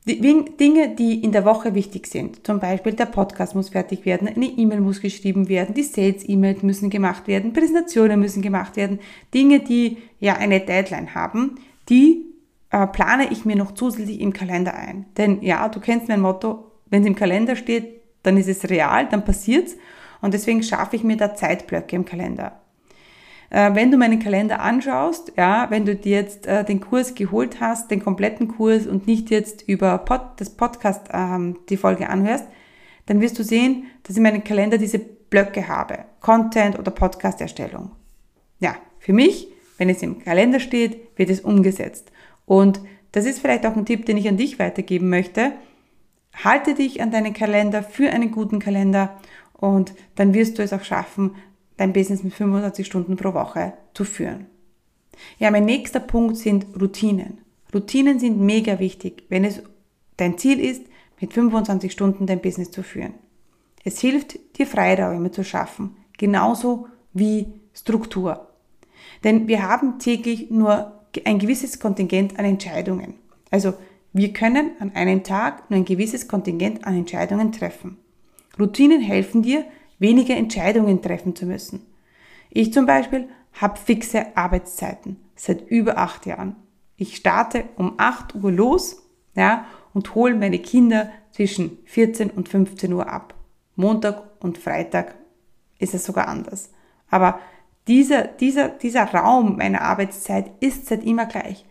Dinge, 0.05 0.95
die 0.95 1.23
in 1.23 1.31
der 1.31 1.45
Woche 1.45 1.75
wichtig 1.75 2.07
sind, 2.07 2.45
zum 2.45 2.59
Beispiel 2.59 2.93
der 2.93 3.05
Podcast 3.05 3.53
muss 3.53 3.69
fertig 3.69 4.03
werden, 4.03 4.27
eine 4.27 4.45
E-Mail 4.45 4.81
muss 4.81 5.00
geschrieben 5.00 5.47
werden, 5.47 5.75
die 5.75 5.83
Sales-E-Mails 5.83 6.63
müssen 6.63 6.89
gemacht 6.89 7.27
werden, 7.27 7.53
Präsentationen 7.53 8.19
müssen 8.19 8.41
gemacht 8.41 8.77
werden, 8.77 9.00
Dinge, 9.31 9.59
die 9.59 10.00
ja 10.19 10.38
eine 10.38 10.59
Deadline 10.59 11.13
haben, 11.13 11.59
die 11.88 12.25
äh, 12.71 12.88
plane 12.88 13.31
ich 13.31 13.45
mir 13.45 13.55
noch 13.55 13.75
zusätzlich 13.75 14.21
im 14.21 14.33
Kalender 14.33 14.73
ein. 14.73 15.05
Denn 15.17 15.43
ja, 15.43 15.69
du 15.69 15.79
kennst 15.79 16.07
mein 16.07 16.21
Motto, 16.21 16.71
wenn 16.89 17.03
es 17.03 17.07
im 17.07 17.15
Kalender 17.15 17.55
steht, 17.55 18.01
dann 18.23 18.38
ist 18.38 18.50
es 18.50 18.69
real, 18.71 19.07
dann 19.07 19.23
passiert's 19.23 19.75
und 20.21 20.33
deswegen 20.33 20.63
schaffe 20.63 20.95
ich 20.95 21.03
mir 21.03 21.17
da 21.17 21.35
Zeitblöcke 21.35 21.95
im 21.95 22.05
Kalender. 22.05 22.61
Äh, 23.51 23.75
wenn 23.75 23.91
du 23.91 23.97
meinen 23.97 24.19
Kalender 24.19 24.61
anschaust, 24.61 25.33
ja, 25.37 25.69
wenn 25.69 25.85
du 25.85 25.95
dir 25.95 26.17
jetzt 26.17 26.47
äh, 26.47 26.63
den 26.63 26.79
Kurs 26.79 27.15
geholt 27.15 27.59
hast, 27.59 27.91
den 27.91 28.01
kompletten 28.01 28.47
Kurs 28.47 28.87
und 28.87 29.07
nicht 29.07 29.29
jetzt 29.29 29.67
über 29.67 29.97
Pod, 29.99 30.21
das 30.37 30.51
Podcast 30.51 31.07
ähm, 31.11 31.59
die 31.69 31.77
Folge 31.77 32.09
anhörst, 32.09 32.45
dann 33.07 33.19
wirst 33.19 33.37
du 33.37 33.43
sehen, 33.43 33.87
dass 34.03 34.11
ich 34.11 34.17
in 34.17 34.23
meinem 34.23 34.43
Kalender 34.43 34.77
diese 34.77 34.99
Blöcke 34.99 35.67
habe. 35.67 36.05
Content 36.21 36.79
oder 36.79 36.91
Podcast-Erstellung. 36.91 37.91
Ja, 38.59 38.75
für 38.99 39.13
mich, 39.13 39.47
wenn 39.77 39.89
es 39.89 40.01
im 40.01 40.19
Kalender 40.19 40.59
steht, 40.59 41.17
wird 41.17 41.29
es 41.29 41.41
umgesetzt. 41.41 42.11
Und 42.45 42.79
das 43.11 43.25
ist 43.25 43.39
vielleicht 43.39 43.65
auch 43.65 43.75
ein 43.75 43.85
Tipp, 43.85 44.05
den 44.05 44.17
ich 44.17 44.29
an 44.29 44.37
dich 44.37 44.59
weitergeben 44.59 45.09
möchte. 45.09 45.53
Halte 46.43 46.73
dich 46.73 47.01
an 47.01 47.11
deinen 47.11 47.33
Kalender 47.33 47.83
für 47.83 48.09
einen 48.11 48.31
guten 48.31 48.59
Kalender 48.59 49.19
und 49.61 49.93
dann 50.15 50.33
wirst 50.33 50.57
du 50.57 50.63
es 50.63 50.73
auch 50.73 50.83
schaffen, 50.83 51.35
dein 51.77 51.93
Business 51.93 52.23
mit 52.23 52.33
25 52.33 52.85
Stunden 52.85 53.15
pro 53.15 53.33
Woche 53.33 53.73
zu 53.93 54.03
führen. 54.03 54.47
Ja, 55.37 55.51
mein 55.51 55.65
nächster 55.65 56.01
Punkt 56.01 56.35
sind 56.35 56.65
Routinen. 56.79 57.37
Routinen 57.73 58.19
sind 58.19 58.41
mega 58.41 58.79
wichtig, 58.79 59.23
wenn 59.29 59.45
es 59.45 59.61
dein 60.17 60.37
Ziel 60.37 60.59
ist, 60.59 60.83
mit 61.21 61.33
25 61.33 61.91
Stunden 61.91 62.25
dein 62.25 62.41
Business 62.41 62.71
zu 62.71 62.83
führen. 62.83 63.13
Es 63.85 63.99
hilft 63.99 64.57
dir 64.57 64.65
Freiräume 64.65 65.31
zu 65.31 65.43
schaffen, 65.43 65.95
genauso 66.17 66.87
wie 67.13 67.53
Struktur. 67.73 68.47
Denn 69.23 69.47
wir 69.47 69.67
haben 69.67 69.99
täglich 69.99 70.49
nur 70.49 71.03
ein 71.23 71.39
gewisses 71.39 71.79
Kontingent 71.79 72.37
an 72.39 72.45
Entscheidungen. 72.45 73.15
Also 73.51 73.73
wir 74.13 74.33
können 74.33 74.71
an 74.79 74.91
einem 74.95 75.23
Tag 75.23 75.69
nur 75.69 75.77
ein 75.77 75.85
gewisses 75.85 76.27
Kontingent 76.27 76.85
an 76.85 76.95
Entscheidungen 76.95 77.51
treffen. 77.51 77.97
Routinen 78.60 79.01
helfen 79.01 79.41
dir, 79.41 79.65
weniger 80.00 80.36
Entscheidungen 80.36 81.01
treffen 81.01 81.36
zu 81.36 81.46
müssen. 81.46 81.86
Ich 82.50 82.74
zum 82.74 82.86
Beispiel 82.86 83.29
habe 83.53 83.77
fixe 83.77 84.36
Arbeitszeiten 84.36 85.17
seit 85.36 85.70
über 85.70 85.98
acht 85.98 86.25
Jahren. 86.25 86.55
Ich 86.98 87.15
starte 87.15 87.65
um 87.77 87.96
8 87.98 88.36
Uhr 88.36 88.51
los 88.51 89.01
ja, 89.36 89.65
und 89.93 90.13
hole 90.13 90.36
meine 90.36 90.60
Kinder 90.60 91.10
zwischen 91.31 91.79
14 91.86 92.29
und 92.29 92.50
15 92.50 92.93
Uhr 92.93 93.12
ab. 93.12 93.34
Montag 93.75 94.24
und 94.39 94.58
Freitag 94.58 95.15
ist 95.79 95.93
es 95.93 96.05
sogar 96.05 96.27
anders. 96.27 96.70
Aber 97.10 97.39
dieser, 97.88 98.27
dieser, 98.27 98.70
dieser 98.70 99.05
Raum 99.05 99.58
meiner 99.58 99.81
Arbeitszeit 99.81 100.51
ist 100.60 100.88
seit 100.88 101.03
immer 101.03 101.25
gleich. 101.25 101.65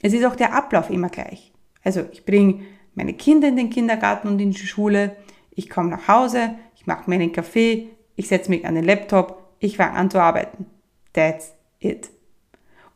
Es 0.00 0.12
ist 0.12 0.24
auch 0.24 0.36
der 0.36 0.54
Ablauf 0.54 0.90
immer 0.90 1.08
gleich. 1.08 1.52
Also 1.82 2.04
ich 2.12 2.24
bringe 2.24 2.62
meine 2.94 3.14
Kinder 3.14 3.48
in 3.48 3.56
den 3.56 3.70
Kindergarten 3.70 4.28
und 4.28 4.40
in 4.40 4.52
die 4.52 4.66
Schule, 4.66 5.16
ich 5.56 5.68
komme 5.68 5.90
nach 5.90 6.06
Hause, 6.06 6.54
ich 6.76 6.86
mache 6.86 7.10
mir 7.10 7.16
einen 7.16 7.32
Kaffee, 7.32 7.88
ich 8.14 8.28
setze 8.28 8.50
mich 8.50 8.64
an 8.64 8.76
den 8.76 8.84
Laptop, 8.84 9.42
ich 9.58 9.78
fange 9.78 9.94
an 9.94 10.10
zu 10.10 10.20
arbeiten. 10.20 10.66
That's 11.12 11.54
it. 11.80 12.10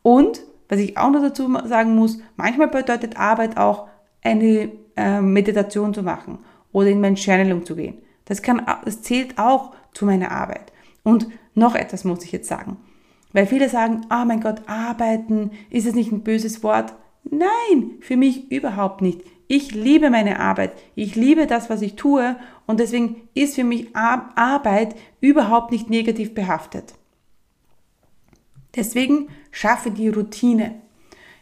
Und, 0.02 0.42
was 0.68 0.78
ich 0.78 0.96
auch 0.96 1.10
noch 1.10 1.22
dazu 1.22 1.52
sagen 1.64 1.96
muss, 1.96 2.18
manchmal 2.36 2.68
bedeutet 2.68 3.16
Arbeit 3.16 3.56
auch, 3.56 3.88
eine 4.22 4.70
äh, 4.96 5.20
Meditation 5.20 5.94
zu 5.94 6.02
machen 6.02 6.38
oder 6.72 6.88
in 6.88 7.00
meine 7.00 7.16
Journaling 7.16 7.64
zu 7.64 7.74
gehen. 7.74 7.98
Das, 8.26 8.42
kann, 8.42 8.64
das 8.84 9.02
zählt 9.02 9.38
auch 9.38 9.72
zu 9.92 10.04
meiner 10.04 10.30
Arbeit. 10.30 10.72
Und 11.02 11.26
noch 11.54 11.74
etwas 11.74 12.04
muss 12.04 12.24
ich 12.24 12.32
jetzt 12.32 12.48
sagen. 12.48 12.76
Weil 13.32 13.46
viele 13.46 13.68
sagen, 13.68 14.02
oh 14.10 14.24
mein 14.26 14.40
Gott, 14.40 14.62
arbeiten, 14.66 15.52
ist 15.70 15.86
es 15.86 15.94
nicht 15.94 16.12
ein 16.12 16.22
böses 16.22 16.62
Wort? 16.62 16.94
Nein, 17.24 17.92
für 18.00 18.16
mich 18.16 18.50
überhaupt 18.50 19.00
nicht. 19.00 19.22
Ich 19.52 19.72
liebe 19.72 20.10
meine 20.10 20.38
Arbeit. 20.38 20.74
Ich 20.94 21.16
liebe 21.16 21.48
das, 21.48 21.68
was 21.70 21.82
ich 21.82 21.96
tue. 21.96 22.36
Und 22.68 22.78
deswegen 22.78 23.28
ist 23.34 23.56
für 23.56 23.64
mich 23.64 23.88
Arbeit 23.96 24.94
überhaupt 25.20 25.72
nicht 25.72 25.90
negativ 25.90 26.34
behaftet. 26.34 26.94
Deswegen 28.76 29.26
schaffe 29.50 29.90
die 29.90 30.08
Routine. 30.08 30.76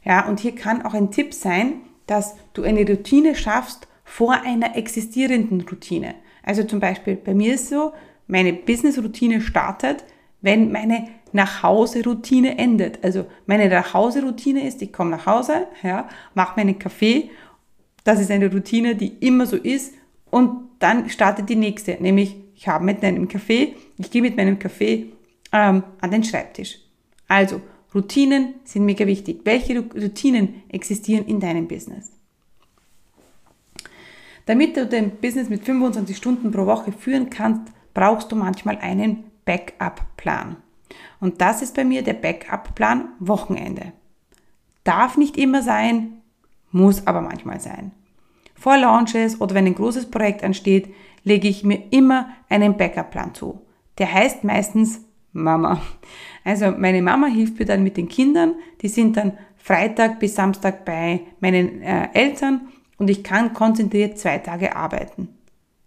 Ja, 0.05 0.27
und 0.27 0.41
hier 0.41 0.55
kann 0.55 0.87
auch 0.87 0.95
ein 0.95 1.11
Tipp 1.11 1.35
sein, 1.35 1.83
dass 2.07 2.35
du 2.55 2.63
eine 2.63 2.89
Routine 2.89 3.35
schaffst 3.35 3.89
vor 4.05 4.33
einer 4.33 4.75
existierenden 4.75 5.61
Routine. 5.61 6.15
Also 6.43 6.63
zum 6.63 6.81
Beispiel 6.81 7.15
bei 7.15 7.35
mir 7.35 7.57
ist 7.57 7.69
so, 7.69 7.93
meine 8.27 8.55
Business-Routine 8.55 9.43
startet, 9.43 10.05
wenn 10.41 10.73
meine 10.73 11.09
Nachhause-Routine 11.33 12.57
endet. 12.57 13.05
Also 13.05 13.27
meine 13.45 13.69
Nachhause-Routine 13.69 14.67
ist, 14.67 14.81
ich 14.81 14.95
komme 14.95 15.11
nach 15.11 15.27
Hause, 15.27 15.67
ja, 15.83 16.09
mache 16.33 16.59
meinen 16.59 16.79
Kaffee 16.79 17.31
das 18.05 18.21
ist 18.21 18.31
eine 18.31 18.51
Routine, 18.51 18.95
die 18.95 19.09
immer 19.21 19.47
so 19.47 19.57
ist. 19.57 19.95
Und 20.31 20.69
dann 20.79 21.09
startet 21.09 21.49
die 21.49 21.57
nächste, 21.57 21.97
nämlich 22.01 22.37
ich 22.55 22.69
habe 22.69 22.85
mit 22.85 23.03
einem 23.05 23.29
Kaffee, 23.29 23.77
ich 23.99 24.11
gehe 24.11 24.23
mit 24.23 24.37
meinem 24.37 24.59
Kaffee 24.59 25.13
ähm, 25.53 25.83
an 26.01 26.11
den 26.11 26.25
Schreibtisch. 26.25 26.79
Also, 27.29 27.61
Routinen 27.95 28.55
sind 28.65 28.85
mega 28.85 29.07
wichtig. 29.07 29.41
Welche 29.45 29.81
Routinen 29.81 30.63
existieren 30.69 31.27
in 31.27 31.41
deinem 31.41 31.69
Business? 31.69 32.13
Damit 34.47 34.77
du 34.77 34.87
dein 34.87 35.11
Business 35.11 35.49
mit 35.49 35.65
25 35.65 36.17
Stunden 36.17 36.51
pro 36.51 36.67
Woche 36.67 36.93
führen 36.93 37.31
kannst, 37.31 37.73
brauchst 37.95 38.33
du 38.33 38.37
manchmal 38.37 38.79
einen 38.79 39.25
Backup-Plan. 39.45 40.57
Und 41.21 41.41
das 41.41 41.63
ist 41.63 41.75
bei 41.75 41.85
mir 41.85 42.03
der 42.03 42.15
Backup-Plan 42.15 43.11
Wochenende. 43.19 43.93
Darf 44.85 45.17
nicht 45.17 45.37
immer 45.37 45.63
sein, 45.63 46.18
muss 46.73 47.07
aber 47.07 47.21
manchmal 47.21 47.61
sein. 47.61 47.93
vor 48.55 48.77
Launches 48.77 49.41
oder 49.41 49.55
wenn 49.55 49.67
ein 49.67 49.75
großes 49.75 50.11
Projekt 50.11 50.43
ansteht, 50.43 50.93
lege 51.23 51.47
ich 51.47 51.63
mir 51.63 51.81
immer 51.91 52.31
einen 52.49 52.77
Backup-Plan 52.77 53.35
zu. 53.35 53.61
Der 53.99 54.13
heißt 54.13 54.43
meistens 54.43 55.01
Mama. 55.33 55.81
Also 56.45 56.71
meine 56.71 57.03
Mama 57.03 57.27
hilft 57.27 57.59
mir 57.59 57.67
dann 57.67 57.83
mit 57.83 57.97
den 57.97 58.09
Kindern, 58.09 58.55
die 58.81 58.89
sind 58.89 59.17
dann 59.17 59.37
Freitag 59.57 60.19
bis 60.19 60.35
Samstag 60.35 60.85
bei 60.85 61.21
meinen 61.41 61.83
äh, 61.83 62.09
Eltern 62.15 62.69
und 62.97 63.11
ich 63.11 63.23
kann 63.23 63.53
konzentriert 63.53 64.19
zwei 64.19 64.39
Tage 64.39 64.75
arbeiten. 64.75 65.29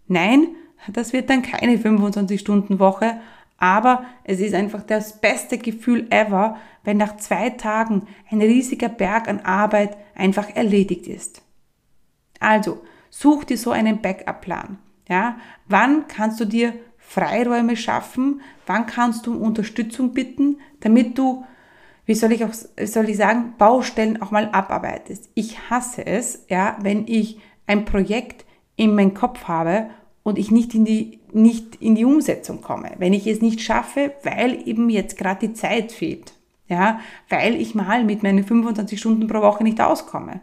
Nein, 0.06 0.48
das 0.92 1.12
wird 1.12 1.30
dann 1.30 1.42
keine 1.42 1.76
25-Stunden-Woche, 1.76 3.20
aber 3.62 4.06
es 4.24 4.40
ist 4.40 4.54
einfach 4.54 4.82
das 4.82 5.20
beste 5.20 5.56
Gefühl 5.56 6.08
ever, 6.10 6.56
wenn 6.82 6.96
nach 6.96 7.16
zwei 7.18 7.50
Tagen 7.50 8.08
ein 8.28 8.42
riesiger 8.42 8.88
Berg 8.88 9.28
an 9.28 9.38
Arbeit 9.38 9.96
einfach 10.16 10.50
erledigt 10.56 11.06
ist. 11.06 11.42
Also, 12.40 12.82
such 13.08 13.44
dir 13.44 13.56
so 13.56 13.70
einen 13.70 14.02
Backup-Plan. 14.02 14.78
Ja, 15.08 15.36
wann 15.68 16.08
kannst 16.08 16.40
du 16.40 16.44
dir 16.44 16.72
Freiräume 16.98 17.76
schaffen? 17.76 18.40
Wann 18.66 18.86
kannst 18.86 19.28
du 19.28 19.32
um 19.32 19.42
Unterstützung 19.42 20.12
bitten, 20.12 20.56
damit 20.80 21.16
du, 21.16 21.44
wie 22.04 22.16
soll 22.16 22.32
ich 22.32 22.44
auch, 22.44 22.52
soll 22.52 23.10
ich 23.10 23.16
sagen, 23.16 23.54
Baustellen 23.58 24.20
auch 24.22 24.32
mal 24.32 24.48
abarbeitest? 24.50 25.30
Ich 25.34 25.70
hasse 25.70 26.04
es, 26.04 26.46
ja, 26.48 26.78
wenn 26.80 27.06
ich 27.06 27.38
ein 27.68 27.84
Projekt 27.84 28.44
in 28.74 28.96
meinem 28.96 29.14
Kopf 29.14 29.44
habe 29.46 29.90
und 30.22 30.38
ich 30.38 30.50
nicht 30.50 30.74
in 30.74 30.84
die, 30.84 31.20
nicht 31.32 31.76
in 31.76 31.94
die 31.94 32.04
Umsetzung 32.04 32.60
komme, 32.60 32.92
wenn 32.98 33.12
ich 33.12 33.26
es 33.26 33.40
nicht 33.40 33.60
schaffe, 33.60 34.12
weil 34.22 34.66
eben 34.66 34.88
jetzt 34.90 35.16
gerade 35.16 35.48
die 35.48 35.54
Zeit 35.54 35.92
fehlt, 35.92 36.32
ja, 36.68 37.00
weil 37.28 37.56
ich 37.56 37.74
mal 37.74 38.04
mit 38.04 38.22
meinen 38.22 38.44
25 38.44 38.98
Stunden 38.98 39.26
pro 39.26 39.40
Woche 39.40 39.64
nicht 39.64 39.80
auskomme. 39.80 40.40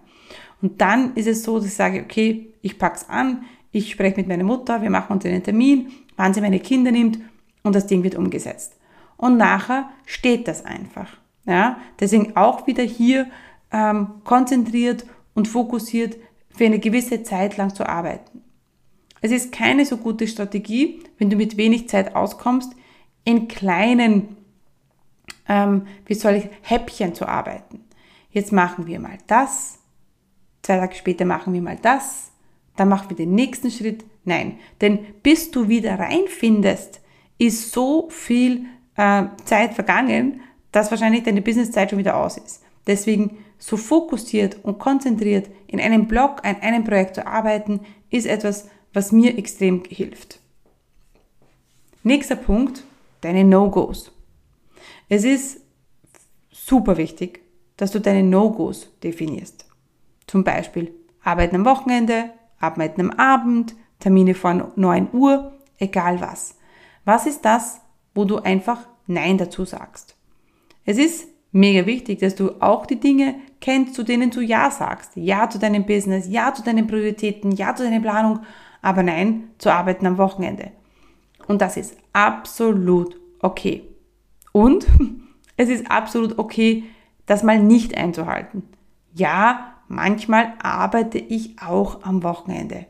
Und 0.61 0.81
dann 0.81 1.15
ist 1.15 1.27
es 1.27 1.43
so, 1.43 1.57
dass 1.57 1.67
ich 1.67 1.73
sage, 1.73 2.01
okay, 2.03 2.53
ich 2.61 2.77
pack's 2.77 3.07
an, 3.07 3.45
ich 3.71 3.91
spreche 3.91 4.17
mit 4.17 4.27
meiner 4.27 4.43
Mutter, 4.43 4.81
wir 4.81 4.89
machen 4.89 5.13
uns 5.13 5.25
einen 5.25 5.43
Termin, 5.43 5.91
wann 6.17 6.33
sie 6.33 6.41
meine 6.41 6.59
Kinder 6.59 6.91
nimmt 6.91 7.19
und 7.63 7.75
das 7.75 7.87
Ding 7.87 8.03
wird 8.03 8.15
umgesetzt. 8.15 8.75
Und 9.15 9.37
nachher 9.37 9.89
steht 10.05 10.47
das 10.47 10.65
einfach. 10.65 11.17
Ja, 11.45 11.79
deswegen 11.99 12.35
auch 12.35 12.67
wieder 12.67 12.83
hier 12.83 13.27
ähm, 13.71 14.21
konzentriert 14.23 15.05
und 15.33 15.47
fokussiert 15.47 16.17
für 16.49 16.65
eine 16.65 16.79
gewisse 16.79 17.23
Zeit 17.23 17.57
lang 17.57 17.73
zu 17.73 17.87
arbeiten. 17.87 18.41
Es 19.21 19.31
ist 19.31 19.51
keine 19.51 19.85
so 19.85 19.97
gute 19.97 20.27
Strategie, 20.27 21.03
wenn 21.17 21.29
du 21.29 21.35
mit 21.35 21.57
wenig 21.57 21.89
Zeit 21.89 22.15
auskommst, 22.15 22.73
in 23.25 23.47
kleinen, 23.47 24.37
ähm, 25.47 25.87
wie 26.05 26.13
soll 26.13 26.35
ich, 26.35 26.49
Häppchen 26.61 27.13
zu 27.13 27.27
arbeiten. 27.27 27.85
Jetzt 28.31 28.51
machen 28.51 28.87
wir 28.87 28.99
mal 28.99 29.17
das, 29.27 29.79
zwei 30.61 30.77
Tage 30.77 30.95
später 30.95 31.25
machen 31.25 31.53
wir 31.53 31.61
mal 31.61 31.77
das, 31.81 32.31
dann 32.75 32.89
machen 32.89 33.09
wir 33.09 33.17
den 33.17 33.35
nächsten 33.35 33.71
Schritt. 33.71 34.05
Nein, 34.23 34.59
denn 34.81 34.99
bis 35.23 35.51
du 35.51 35.67
wieder 35.67 35.99
reinfindest, 35.99 37.01
ist 37.37 37.71
so 37.71 38.09
viel 38.09 38.65
äh, 38.95 39.23
Zeit 39.45 39.73
vergangen, 39.73 40.41
dass 40.71 40.91
wahrscheinlich 40.91 41.23
deine 41.23 41.41
Businesszeit 41.41 41.89
schon 41.89 41.99
wieder 41.99 42.17
aus 42.17 42.37
ist. 42.37 42.63
Deswegen 42.85 43.37
so 43.57 43.75
fokussiert 43.75 44.63
und 44.63 44.79
konzentriert 44.79 45.49
in 45.67 45.79
einem 45.79 46.07
Blog, 46.07 46.43
an 46.43 46.57
einem 46.61 46.83
Projekt 46.83 47.15
zu 47.15 47.25
arbeiten, 47.25 47.81
ist 48.09 48.25
etwas, 48.25 48.69
was 48.93 49.11
mir 49.11 49.37
extrem 49.37 49.83
hilft. 49.87 50.39
Nächster 52.03 52.35
Punkt, 52.35 52.83
deine 53.21 53.43
No-Gos. 53.43 54.11
Es 55.09 55.23
ist 55.23 55.61
super 56.51 56.97
wichtig, 56.97 57.41
dass 57.77 57.91
du 57.91 57.99
deine 57.99 58.23
No-Gos 58.23 58.89
definierst. 59.03 59.65
Zum 60.27 60.43
Beispiel 60.43 60.93
Arbeiten 61.23 61.55
am 61.55 61.65
Wochenende, 61.65 62.31
Arbeiten 62.59 63.01
am 63.01 63.11
Abend, 63.11 63.75
Termine 63.99 64.33
vor 64.35 64.71
9 64.75 65.09
Uhr, 65.13 65.53
egal 65.77 66.21
was. 66.21 66.57
Was 67.05 67.25
ist 67.25 67.43
das, 67.43 67.81
wo 68.13 68.25
du 68.25 68.37
einfach 68.37 68.87
Nein 69.07 69.37
dazu 69.37 69.65
sagst? 69.65 70.15
Es 70.85 70.97
ist 70.97 71.27
mega 71.51 71.85
wichtig, 71.85 72.19
dass 72.19 72.35
du 72.35 72.61
auch 72.61 72.85
die 72.85 72.99
Dinge 72.99 73.35
kennst, 73.61 73.95
zu 73.95 74.03
denen 74.03 74.31
du 74.31 74.41
Ja 74.41 74.71
sagst. 74.71 75.11
Ja 75.15 75.49
zu 75.49 75.59
deinem 75.59 75.85
Business, 75.85 76.27
Ja 76.27 76.53
zu 76.53 76.63
deinen 76.63 76.87
Prioritäten, 76.87 77.51
Ja 77.51 77.75
zu 77.75 77.83
deiner 77.83 77.99
Planung, 77.99 78.39
aber 78.81 79.03
Nein 79.03 79.49
zu 79.57 79.71
arbeiten 79.71 80.05
am 80.05 80.17
Wochenende. 80.17 80.71
Und 81.47 81.61
das 81.61 81.77
ist 81.77 81.97
absolut 82.13 83.19
okay. 83.39 83.83
Und 84.51 84.85
es 85.57 85.69
ist 85.69 85.89
absolut 85.89 86.37
okay, 86.39 86.83
das 87.25 87.43
mal 87.43 87.59
nicht 87.59 87.97
einzuhalten. 87.97 88.63
Ja, 89.13 89.73
manchmal 89.87 90.53
arbeite 90.61 91.17
ich 91.17 91.61
auch 91.61 92.03
am 92.03 92.23
Wochenende, 92.23 92.85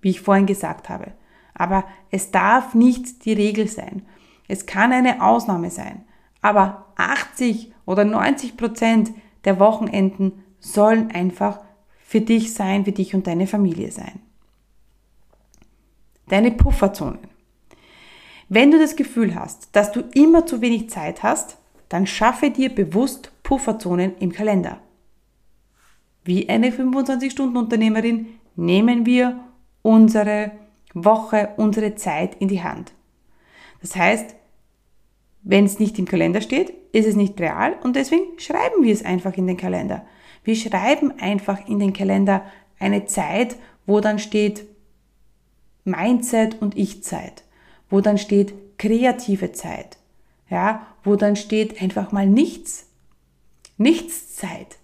wie 0.00 0.10
ich 0.10 0.20
vorhin 0.20 0.46
gesagt 0.46 0.88
habe. 0.88 1.12
Aber 1.54 1.84
es 2.10 2.30
darf 2.30 2.74
nicht 2.74 3.24
die 3.24 3.32
Regel 3.32 3.68
sein. 3.68 4.02
Es 4.48 4.66
kann 4.66 4.92
eine 4.92 5.22
Ausnahme 5.22 5.70
sein. 5.70 6.04
Aber 6.42 6.86
80 6.96 7.72
oder 7.86 8.04
90 8.04 8.56
Prozent 8.56 9.10
der 9.46 9.58
Wochenenden 9.58 10.44
sollen 10.60 11.10
einfach 11.10 11.60
für 12.04 12.20
dich 12.20 12.52
sein, 12.52 12.84
für 12.84 12.92
dich 12.92 13.14
und 13.14 13.26
deine 13.26 13.46
Familie 13.46 13.90
sein. 13.90 14.20
Deine 16.28 16.50
Pufferzonen. 16.50 17.20
Wenn 18.48 18.70
du 18.70 18.78
das 18.78 18.96
Gefühl 18.96 19.34
hast, 19.34 19.74
dass 19.74 19.90
du 19.92 20.00
immer 20.14 20.46
zu 20.46 20.60
wenig 20.60 20.90
Zeit 20.90 21.22
hast, 21.22 21.56
dann 21.88 22.06
schaffe 22.06 22.50
dir 22.50 22.74
bewusst 22.74 23.32
Pufferzonen 23.42 24.16
im 24.18 24.32
Kalender. 24.32 24.80
Wie 26.24 26.48
eine 26.48 26.70
25-Stunden-Unternehmerin 26.70 28.26
nehmen 28.56 29.06
wir 29.06 29.40
unsere 29.82 30.52
Woche, 30.94 31.50
unsere 31.56 31.94
Zeit 31.94 32.36
in 32.40 32.48
die 32.48 32.62
Hand. 32.62 32.92
Das 33.80 33.94
heißt, 33.94 34.34
wenn 35.48 35.64
es 35.64 35.78
nicht 35.78 35.96
im 36.00 36.06
Kalender 36.06 36.40
steht, 36.40 36.74
ist 36.90 37.06
es 37.06 37.14
nicht 37.14 37.40
real 37.40 37.76
und 37.84 37.94
deswegen 37.94 38.36
schreiben 38.36 38.82
wir 38.82 38.92
es 38.92 39.04
einfach 39.04 39.36
in 39.36 39.46
den 39.46 39.56
Kalender. 39.56 40.04
Wir 40.42 40.56
schreiben 40.56 41.12
einfach 41.20 41.68
in 41.68 41.78
den 41.78 41.92
Kalender 41.92 42.44
eine 42.80 43.06
Zeit, 43.06 43.54
wo 43.86 44.00
dann 44.00 44.18
steht 44.18 44.66
Mindset 45.84 46.60
und 46.60 46.76
Ich-Zeit, 46.76 47.44
wo 47.88 48.00
dann 48.00 48.18
steht 48.18 48.54
kreative 48.76 49.52
Zeit, 49.52 49.98
ja, 50.50 50.84
wo 51.04 51.14
dann 51.14 51.36
steht 51.36 51.80
einfach 51.80 52.10
mal 52.10 52.26
nichts, 52.26 52.88
Nichtszeit. 53.78 54.78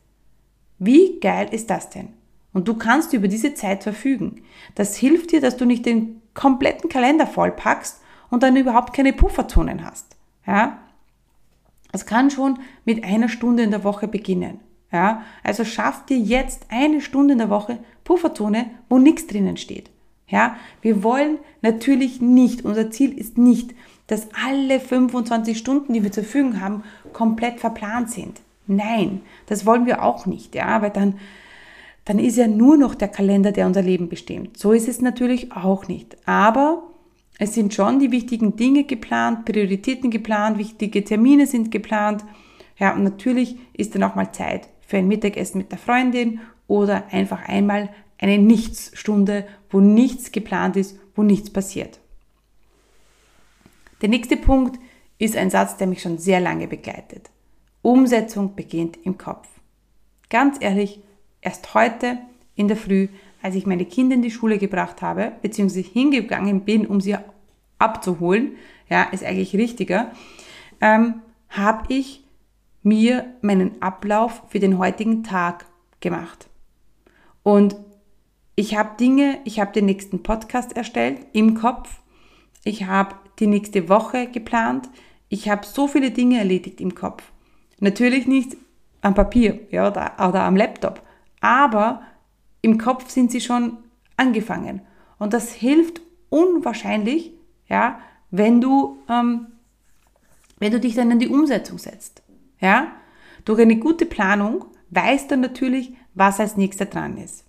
Wie 0.79 1.19
geil 1.19 1.49
ist 1.51 1.71
das 1.71 1.91
denn? 1.91 2.11
Und 2.53 2.69
du 2.69 2.75
kannst 2.75 3.15
über 3.15 3.27
diese 3.27 3.55
Zeit 3.55 3.83
verfügen. 3.83 4.43
Das 4.77 4.97
hilft 4.97 5.33
dir, 5.33 5.41
dass 5.41 5.57
du 5.57 5.65
nicht 5.65 5.87
den 5.87 6.23
kompletten 6.35 6.89
Kalender 6.89 7.27
vollpackst 7.27 8.01
und 8.31 8.45
dann 8.45 8.57
überhaupt 8.57 8.95
keine 8.95 9.13
Pufferzonen 9.13 9.85
hast. 9.85 10.17
Ja? 10.47 10.79
Es 11.93 12.07
kann 12.07 12.31
schon 12.31 12.59
mit 12.85 13.05
einer 13.05 13.29
Stunde 13.29 13.63
in 13.63 13.71
der 13.71 13.85
Woche 13.85 14.09
beginnen. 14.09 14.61
Ja? 14.91 15.23
Also 15.43 15.65
schaff 15.65 16.07
dir 16.07 16.19
jetzt 16.19 16.67
eine 16.69 17.01
Stunde 17.01 17.33
in 17.33 17.39
der 17.39 17.51
Woche 17.51 17.79
Pufferzone, 18.05 18.71
wo 18.89 18.99
nichts 18.99 19.27
drinnen 19.27 19.57
steht. 19.57 19.91
Ja? 20.29 20.57
Wir 20.81 21.03
wollen 21.03 21.39
natürlich 21.61 22.21
nicht, 22.21 22.65
unser 22.65 22.91
Ziel 22.91 23.17
ist 23.17 23.39
nicht, 23.39 23.75
dass 24.07 24.29
alle 24.47 24.81
25 24.81 25.57
Stunden, 25.57 25.93
die 25.93 26.03
wir 26.03 26.13
zur 26.13 26.25
Verfügung 26.25 26.61
haben, 26.61 26.83
komplett 27.13 27.61
verplant 27.61 28.11
sind. 28.11 28.41
Nein, 28.67 29.23
das 29.47 29.67
wollen 29.67 29.87
wir 29.87 30.03
auch 30.03 30.27
nicht, 30.27 30.55
ja, 30.55 30.83
weil 30.83 30.91
dann, 30.91 31.19
dann 32.05 32.19
ist 32.19 32.37
ja 32.37 32.47
nur 32.47 32.77
noch 32.77 32.95
der 32.95 33.09
Kalender, 33.09 33.53
der 33.53 33.67
unser 33.67 33.83
Leben 33.83 34.09
bestimmt. 34.09 34.57
So 34.57 34.73
ist 34.73 34.89
es 34.89 35.01
natürlich 35.01 35.53
auch 35.53 35.89
nicht. 35.89 36.17
Aber 36.27 36.83
es 37.43 37.55
sind 37.55 37.75
schon 37.75 37.99
die 37.99 38.13
wichtigen 38.13 38.55
Dinge 38.55 38.85
geplant, 38.85 39.47
Prioritäten 39.47 40.13
geplant, 40.13 40.59
wichtige 40.59 41.03
Termine 41.03 41.49
sind 41.49 41.73
geplant. 41.73 42.25
Ja, 42.79 42.95
und 42.95 43.03
natürlich 43.03 43.57
ist 43.73 43.97
dann 43.97 44.05
auch 44.05 44.15
mal 44.15 44.31
Zeit 44.31 44.69
für 44.87 44.99
ein 44.99 45.09
Mittagessen 45.09 45.59
mit 45.59 45.73
der 45.73 45.79
Freundin 45.79 46.39
oder 46.69 47.09
einfach 47.11 47.49
einmal 47.49 47.89
eine 48.17 48.39
Nichtsstunde, 48.39 49.45
wo 49.71 49.81
nichts 49.81 50.31
geplant 50.31 50.77
ist, 50.77 51.01
wo 51.17 51.25
nichts 51.25 51.51
passiert. 51.51 51.99
Der 54.03 54.09
nächste 54.09 54.37
Punkt 54.37 54.79
ist 55.19 55.37
ein 55.37 55.51
Satz, 55.51 55.77
der 55.77 55.89
mich 55.89 56.01
schon 56.01 56.19
sehr 56.19 56.39
lange 56.39 56.69
begleitet. 56.69 57.29
Umsetzung 57.83 58.55
beginnt 58.55 58.99
im 59.03 59.19
Kopf. 59.19 59.49
Ganz 60.31 60.59
ehrlich, 60.61 61.01
erst 61.41 61.75
heute 61.75 62.19
in 62.55 62.69
der 62.69 62.77
Früh, 62.77 63.09
als 63.43 63.55
ich 63.55 63.67
meine 63.67 63.85
Kinder 63.85 64.15
in 64.15 64.23
die 64.23 64.31
Schule 64.31 64.59
gebracht 64.59 65.03
habe, 65.03 65.33
beziehungsweise 65.43 65.87
hingegangen 65.89 66.65
bin, 66.65 66.87
um 66.87 67.01
sie 67.01 67.17
abzuholen, 67.79 68.53
ja, 68.89 69.03
ist 69.05 69.25
eigentlich 69.25 69.55
richtiger, 69.55 70.13
ähm, 70.81 71.23
habe 71.49 71.93
ich 71.93 72.25
mir 72.83 73.35
meinen 73.43 73.81
Ablauf 73.83 74.43
für 74.49 74.59
den 74.59 74.79
heutigen 74.79 75.23
Tag 75.23 75.67
gemacht. 76.01 76.49
Und 77.43 77.77
ich 78.55 78.77
habe 78.77 78.97
Dinge, 78.99 79.39
ich 79.45 79.61
habe 79.61 79.73
den 79.73 79.87
nächsten 79.87 80.23
Podcast 80.23 80.77
erstellt 80.77 81.19
im 81.33 81.55
Kopf, 81.55 82.01
ich 82.65 82.85
habe 82.85 83.17
die 83.39 83.47
nächste 83.47 83.89
Woche 83.89 84.29
geplant, 84.29 84.89
ich 85.29 85.49
habe 85.49 85.67
so 85.67 85.89
viele 85.89 86.11
Dinge 86.11 86.39
erledigt 86.39 86.81
im 86.81 86.95
Kopf. 86.95 87.33
Natürlich 87.81 88.27
nicht 88.27 88.57
am 89.01 89.15
Papier 89.15 89.61
ja, 89.71 89.89
oder, 89.89 90.13
oder 90.29 90.43
am 90.43 90.57
Laptop, 90.57 91.03
aber 91.41 92.03
im 92.63 92.79
Kopf 92.79 93.11
sind 93.11 93.31
sie 93.31 93.41
schon 93.41 93.77
angefangen. 94.17 94.81
Und 95.19 95.35
das 95.35 95.53
hilft 95.53 96.01
unwahrscheinlich, 96.31 97.33
ja, 97.69 98.01
wenn 98.31 98.61
du, 98.61 98.99
ähm, 99.09 99.49
wenn 100.59 100.73
du 100.73 100.81
dich 100.81 100.95
dann 100.95 101.11
in 101.11 101.19
die 101.19 101.29
Umsetzung 101.29 101.79
setzt. 101.79 102.23
Ja? 102.61 102.93
Durch 103.45 103.61
eine 103.61 103.77
gute 103.77 104.07
Planung 104.07 104.65
weißt 104.91 105.31
du 105.31 105.37
natürlich, 105.37 105.93
was 106.15 106.41
als 106.41 106.57
nächster 106.57 106.87
dran 106.87 107.19
ist. 107.19 107.45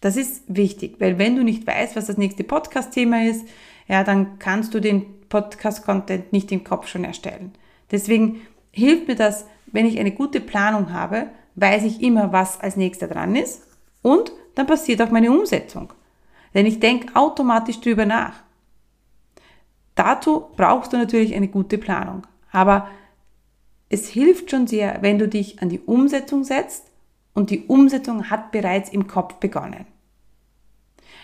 Das 0.00 0.16
ist 0.16 0.42
wichtig, 0.46 0.96
weil 1.00 1.18
wenn 1.18 1.34
du 1.34 1.42
nicht 1.42 1.66
weißt, 1.66 1.96
was 1.96 2.06
das 2.06 2.18
nächste 2.18 2.44
Podcast-Thema 2.44 3.24
ist, 3.24 3.46
ja, 3.88 4.04
dann 4.04 4.38
kannst 4.38 4.74
du 4.74 4.80
den 4.80 5.06
Podcast-Content 5.28 6.32
nicht 6.32 6.52
im 6.52 6.62
Kopf 6.62 6.86
schon 6.86 7.04
erstellen. 7.04 7.52
Deswegen 7.90 8.42
hilft 8.70 9.08
mir 9.08 9.16
das, 9.16 9.46
wenn 9.66 9.86
ich 9.86 9.98
eine 9.98 10.12
gute 10.12 10.40
Planung 10.40 10.92
habe, 10.92 11.28
weiß 11.56 11.84
ich 11.84 12.02
immer, 12.02 12.32
was 12.32 12.60
als 12.60 12.76
nächster 12.76 13.08
dran 13.08 13.34
ist 13.34 13.62
und 14.02 14.32
dann 14.58 14.66
passiert 14.66 15.00
auch 15.00 15.12
meine 15.12 15.30
Umsetzung. 15.30 15.92
Denn 16.52 16.66
ich 16.66 16.80
denke 16.80 17.14
automatisch 17.14 17.80
drüber 17.80 18.06
nach. 18.06 18.42
Dazu 19.94 20.48
brauchst 20.56 20.92
du 20.92 20.96
natürlich 20.96 21.32
eine 21.36 21.46
gute 21.46 21.78
Planung. 21.78 22.26
Aber 22.50 22.88
es 23.88 24.08
hilft 24.08 24.50
schon 24.50 24.66
sehr, 24.66 24.98
wenn 25.00 25.20
du 25.20 25.28
dich 25.28 25.62
an 25.62 25.68
die 25.68 25.78
Umsetzung 25.78 26.42
setzt 26.42 26.90
und 27.34 27.50
die 27.50 27.66
Umsetzung 27.66 28.30
hat 28.30 28.50
bereits 28.50 28.90
im 28.90 29.06
Kopf 29.06 29.34
begonnen. 29.34 29.86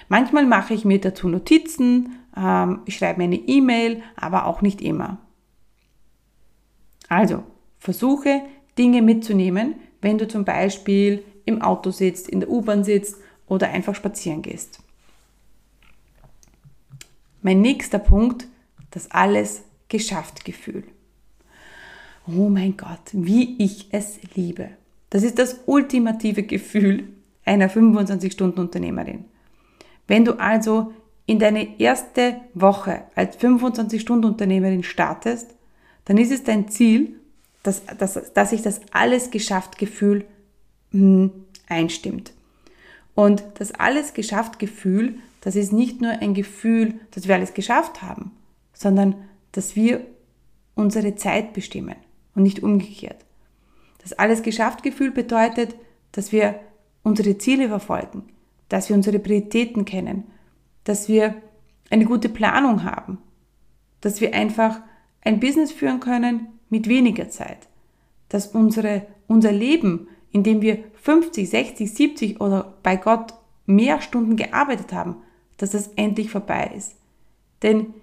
Manchmal 0.09 0.47
mache 0.47 0.73
ich 0.73 0.85
mir 0.85 1.01
dazu 1.01 1.29
Notizen, 1.29 2.21
ähm, 2.37 2.83
ich 2.85 2.97
schreibe 2.97 3.19
mir 3.19 3.25
eine 3.25 3.37
E-Mail, 3.37 4.01
aber 4.15 4.47
auch 4.47 4.63
nicht 4.63 4.81
immer. 4.81 5.19
Also, 7.09 7.43
versuche 7.79 8.43
Dinge 8.79 9.03
mitzunehmen, 9.03 9.75
wenn 10.01 10.19
du 10.19 10.29
zum 10.29 10.45
Beispiel 10.45 11.25
im 11.47 11.63
Auto 11.63 11.91
sitzt, 11.91 12.29
in 12.29 12.39
der 12.39 12.49
U-Bahn 12.49 12.85
sitzt 12.85 13.24
oder 13.47 13.71
einfach 13.71 13.95
spazieren 13.95 14.43
gehst. 14.43 14.81
Mein 17.43 17.61
nächster 17.61 17.99
Punkt, 17.99 18.47
das 18.91 19.11
alles 19.11 19.63
geschafft 19.89 20.45
Gefühl. 20.45 20.85
Oh 22.27 22.49
mein 22.49 22.77
Gott, 22.77 23.11
wie 23.13 23.63
ich 23.63 23.89
es 23.93 24.19
liebe. 24.35 24.71
Das 25.11 25.23
ist 25.23 25.39
das 25.39 25.61
ultimative 25.67 26.43
Gefühl 26.43 27.09
einer 27.45 27.69
25-Stunden-Unternehmerin. 27.69 29.27
Wenn 30.07 30.25
du 30.25 30.39
also 30.41 30.93
in 31.27 31.39
deine 31.39 31.79
erste 31.79 32.41
Woche 32.55 33.05
als 33.15 33.39
25-Stunden-Unternehmerin 33.39 34.83
startest, 34.83 35.55
dann 36.07 36.19
ist 36.19 36.33
es 36.33 36.45
dein 36.45 36.69
Ziel, 36.69 37.21
dass, 37.63 37.83
dass, 37.99 38.33
dass 38.33 38.51
sich 38.51 38.63
das 38.63 38.81
alles 38.93 39.31
geschafft 39.31 39.79
Gefühl 39.79 40.25
mh, 40.93 41.01
hm, 41.01 41.31
einstimmt. 41.69 42.33
Und 43.15 43.45
das 43.55 43.73
alles 43.73 44.15
geschafft 44.15 44.59
Gefühl, 44.59 45.17
das 45.41 45.57
ist 45.57 45.73
nicht 45.73 46.01
nur 46.01 46.11
ein 46.11 46.35
Gefühl, 46.35 46.95
dass 47.11 47.29
wir 47.29 47.35
alles 47.35 47.55
geschafft 47.55 48.03
haben, 48.03 48.33
sondern 48.73 49.15
dass 49.53 49.77
wir 49.77 50.05
unsere 50.75 51.15
Zeit 51.15 51.53
bestimmen 51.53 51.97
und 52.35 52.43
nicht 52.43 52.63
umgekehrt. 52.63 53.25
Das 54.03 54.13
alles 54.13 54.43
geschafft 54.43 54.83
Gefühl 54.83 55.11
bedeutet, 55.11 55.77
dass 56.13 56.33
wir 56.33 56.61
unsere 57.03 57.39
Ziele 57.39 57.69
verfolgen, 57.69 58.25
dass 58.69 58.89
wir 58.89 58.97
unsere 58.97 59.19
Prioritäten 59.19 59.85
kennen, 59.85 60.25
dass 60.85 61.09
wir 61.09 61.35
eine 61.91 62.05
gute 62.05 62.29
Planung 62.29 62.85
haben, 62.85 63.19
dass 64.01 64.21
wir 64.21 64.35
einfach 64.35 64.81
ein 65.23 65.41
Business 65.41 65.73
führen 65.73 66.01
können 66.01 66.49
mit 66.69 66.89
weniger 66.89 67.29
Zeit, 67.29 67.69
dass 68.29 68.49
unsere, 68.49 69.07
unser 69.27 69.53
Leben, 69.53 70.09
in 70.35 70.43
dem 70.43 70.61
wir 70.63 70.83
50, 70.95 71.49
60, 71.49 71.95
70 71.95 72.41
oder 72.41 72.75
bei 72.83 72.97
Gott 72.97 73.35
mehr 73.67 74.01
Stunden 74.01 74.35
gearbeitet 74.35 74.93
haben, 74.93 75.17
dass 75.59 75.71
das 75.71 75.93
endlich 75.95 76.29
vorbei 76.29 76.73
ist. 76.77 76.97
Denn 77.63 77.95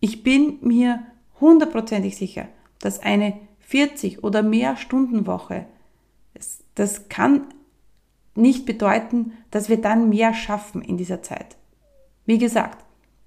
ich 0.00 0.22
bin 0.22 0.56
mir 0.62 1.02
hundertprozentig 1.40 2.16
sicher, 2.16 2.48
dass 2.78 3.00
eine 3.00 3.38
40 3.60 4.24
oder 4.24 4.42
mehr 4.42 4.78
Stunden 4.78 5.26
Woche, 5.26 5.66
das, 6.32 6.64
das 6.74 7.10
kann 7.10 7.42
nicht 8.34 8.64
bedeuten, 8.64 9.32
dass 9.50 9.68
wir 9.68 9.76
dann 9.76 10.08
mehr 10.08 10.32
schaffen 10.32 10.80
in 10.80 10.96
dieser 10.96 11.20
Zeit. 11.20 11.58
Wie 12.24 12.38
gesagt, 12.38 12.82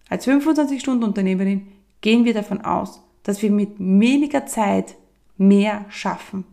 als 0.10 0.28
25-Stunden-Unternehmerin 0.28 1.68
gehen 2.02 2.26
wir 2.26 2.34
davon 2.34 2.62
aus, 2.62 3.04
dass 3.22 3.44
wir 3.44 3.52
mit 3.52 3.76
weniger 3.78 4.48
Zeit 4.48 4.96
mehr 5.38 5.86
schaffen. 5.90 6.44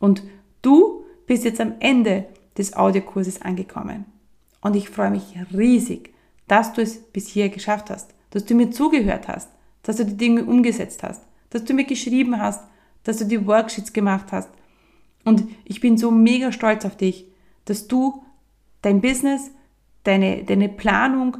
Und 0.00 0.24
du 0.62 1.04
bist 1.26 1.44
jetzt 1.44 1.60
am 1.60 1.74
Ende 1.80 2.26
des 2.56 2.74
Audiokurses 2.74 3.42
angekommen. 3.42 4.04
Und 4.60 4.76
ich 4.76 4.88
freue 4.88 5.10
mich 5.10 5.34
riesig, 5.52 6.14
dass 6.48 6.72
du 6.72 6.82
es 6.82 6.98
bis 6.98 7.28
hier 7.28 7.48
geschafft 7.48 7.90
hast, 7.90 8.14
dass 8.30 8.44
du 8.44 8.54
mir 8.54 8.70
zugehört 8.70 9.28
hast, 9.28 9.50
dass 9.82 9.96
du 9.96 10.04
die 10.04 10.16
Dinge 10.16 10.44
umgesetzt 10.44 11.02
hast, 11.02 11.22
dass 11.50 11.64
du 11.64 11.74
mir 11.74 11.84
geschrieben 11.84 12.40
hast, 12.40 12.64
dass 13.04 13.18
du 13.18 13.24
die 13.24 13.46
Worksheets 13.46 13.92
gemacht 13.92 14.32
hast. 14.32 14.50
Und 15.24 15.44
ich 15.64 15.80
bin 15.80 15.98
so 15.98 16.10
mega 16.10 16.52
stolz 16.52 16.84
auf 16.84 16.96
dich, 16.96 17.26
dass 17.64 17.88
du 17.88 18.24
dein 18.82 19.00
Business, 19.00 19.50
deine, 20.04 20.44
deine 20.44 20.68
Planung, 20.68 21.38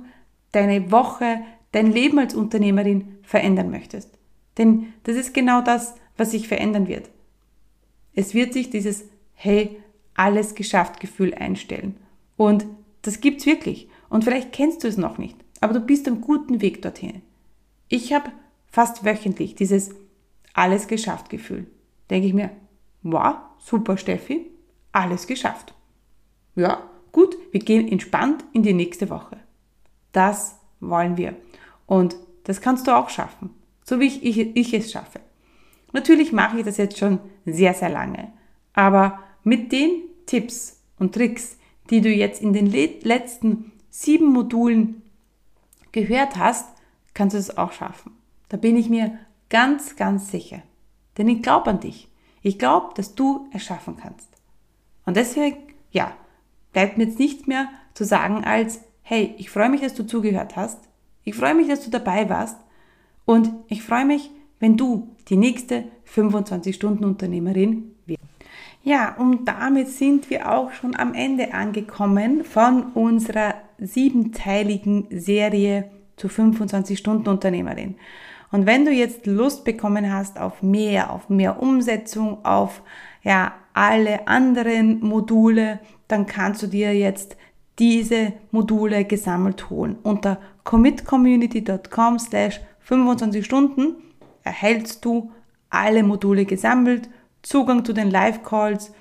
deine 0.52 0.90
Woche, 0.90 1.40
dein 1.72 1.92
Leben 1.92 2.18
als 2.18 2.34
Unternehmerin 2.34 3.18
verändern 3.22 3.70
möchtest. 3.70 4.16
Denn 4.58 4.92
das 5.04 5.16
ist 5.16 5.34
genau 5.34 5.60
das, 5.60 5.94
was 6.16 6.30
sich 6.30 6.48
verändern 6.48 6.88
wird. 6.88 7.10
Es 8.16 8.34
wird 8.34 8.52
sich 8.52 8.70
dieses 8.70 9.04
Hey, 9.34 9.80
alles 10.14 10.54
geschafft 10.54 10.98
Gefühl 10.98 11.34
einstellen. 11.34 11.96
Und 12.36 12.66
das 13.02 13.20
gibt's 13.20 13.46
wirklich. 13.46 13.88
Und 14.08 14.24
vielleicht 14.24 14.52
kennst 14.52 14.82
du 14.82 14.88
es 14.88 14.96
noch 14.96 15.18
nicht, 15.18 15.36
aber 15.60 15.74
du 15.74 15.80
bist 15.80 16.08
am 16.08 16.20
guten 16.20 16.60
Weg 16.60 16.82
dorthin. 16.82 17.22
Ich 17.88 18.12
habe 18.12 18.32
fast 18.66 19.04
wöchentlich 19.04 19.54
dieses 19.54 19.90
alles 20.54 20.88
geschafft 20.88 21.28
Gefühl. 21.28 21.66
Denke 22.08 22.28
ich 22.28 22.34
mir, 22.34 22.50
wow, 23.02 23.36
super 23.58 23.96
Steffi, 23.96 24.46
alles 24.92 25.26
geschafft. 25.26 25.74
Ja, 26.54 26.88
gut, 27.12 27.36
wir 27.52 27.60
gehen 27.60 27.86
entspannt 27.86 28.44
in 28.52 28.62
die 28.62 28.72
nächste 28.72 29.10
Woche. 29.10 29.36
Das 30.12 30.58
wollen 30.80 31.16
wir. 31.16 31.36
Und 31.84 32.16
das 32.44 32.60
kannst 32.60 32.86
du 32.86 32.96
auch 32.96 33.10
schaffen, 33.10 33.50
so 33.84 34.00
wie 34.00 34.06
ich, 34.06 34.24
ich, 34.24 34.56
ich 34.56 34.72
es 34.72 34.90
schaffe. 34.90 35.20
Natürlich 35.96 36.30
mache 36.30 36.58
ich 36.58 36.64
das 36.66 36.76
jetzt 36.76 36.98
schon 36.98 37.20
sehr, 37.46 37.72
sehr 37.72 37.88
lange. 37.88 38.30
Aber 38.74 39.18
mit 39.44 39.72
den 39.72 40.02
Tipps 40.26 40.82
und 40.98 41.14
Tricks, 41.14 41.56
die 41.88 42.02
du 42.02 42.10
jetzt 42.10 42.42
in 42.42 42.52
den 42.52 42.66
letzten 42.66 43.72
sieben 43.88 44.26
Modulen 44.26 45.00
gehört 45.92 46.36
hast, 46.36 46.68
kannst 47.14 47.32
du 47.32 47.38
es 47.38 47.56
auch 47.56 47.72
schaffen. 47.72 48.12
Da 48.50 48.58
bin 48.58 48.76
ich 48.76 48.90
mir 48.90 49.18
ganz, 49.48 49.96
ganz 49.96 50.30
sicher. 50.30 50.60
Denn 51.16 51.28
ich 51.28 51.40
glaube 51.40 51.70
an 51.70 51.80
dich. 51.80 52.10
Ich 52.42 52.58
glaube, 52.58 52.92
dass 52.94 53.14
du 53.14 53.48
es 53.54 53.64
schaffen 53.64 53.96
kannst. 53.96 54.28
Und 55.06 55.16
deswegen, 55.16 55.56
ja, 55.92 56.12
bleibt 56.74 56.98
mir 56.98 57.04
jetzt 57.04 57.18
nichts 57.18 57.46
mehr 57.46 57.70
zu 57.94 58.04
sagen 58.04 58.44
als, 58.44 58.82
hey, 59.00 59.34
ich 59.38 59.48
freue 59.48 59.70
mich, 59.70 59.80
dass 59.80 59.94
du 59.94 60.06
zugehört 60.06 60.56
hast. 60.56 60.78
Ich 61.24 61.34
freue 61.34 61.54
mich, 61.54 61.68
dass 61.68 61.82
du 61.82 61.90
dabei 61.90 62.28
warst. 62.28 62.58
Und 63.24 63.50
ich 63.68 63.82
freue 63.82 64.04
mich, 64.04 64.30
wenn 64.60 64.76
du 64.76 65.14
die 65.28 65.36
nächste 65.36 65.84
25-Stunden-Unternehmerin 66.14 67.94
wirst. 68.06 68.20
Ja, 68.82 69.16
und 69.16 69.46
damit 69.46 69.88
sind 69.88 70.30
wir 70.30 70.52
auch 70.52 70.72
schon 70.72 70.94
am 70.94 71.14
Ende 71.14 71.52
angekommen 71.54 72.44
von 72.44 72.92
unserer 72.92 73.54
siebenteiligen 73.78 75.06
Serie 75.10 75.90
zur 76.16 76.30
25-Stunden-Unternehmerin. 76.30 77.96
Und 78.52 78.66
wenn 78.66 78.84
du 78.84 78.92
jetzt 78.92 79.26
Lust 79.26 79.64
bekommen 79.64 80.12
hast 80.12 80.38
auf 80.38 80.62
mehr, 80.62 81.10
auf 81.10 81.28
mehr 81.28 81.60
Umsetzung, 81.60 82.44
auf 82.44 82.82
ja, 83.22 83.54
alle 83.74 84.28
anderen 84.28 85.00
Module, 85.00 85.80
dann 86.08 86.26
kannst 86.26 86.62
du 86.62 86.68
dir 86.68 86.94
jetzt 86.94 87.36
diese 87.78 88.32
Module 88.52 89.04
gesammelt 89.04 89.68
holen. 89.68 89.96
Unter 90.02 90.38
commitcommunity.com 90.64 92.18
slash 92.18 92.60
25 92.80 93.44
Stunden 93.44 93.96
erhältst 94.46 95.04
du 95.04 95.32
alle 95.68 96.02
Module 96.02 96.46
gesammelt, 96.46 97.08
Zugang 97.42 97.84
zu 97.84 97.92
den 97.92 98.10
Live-Calls, 98.10 98.92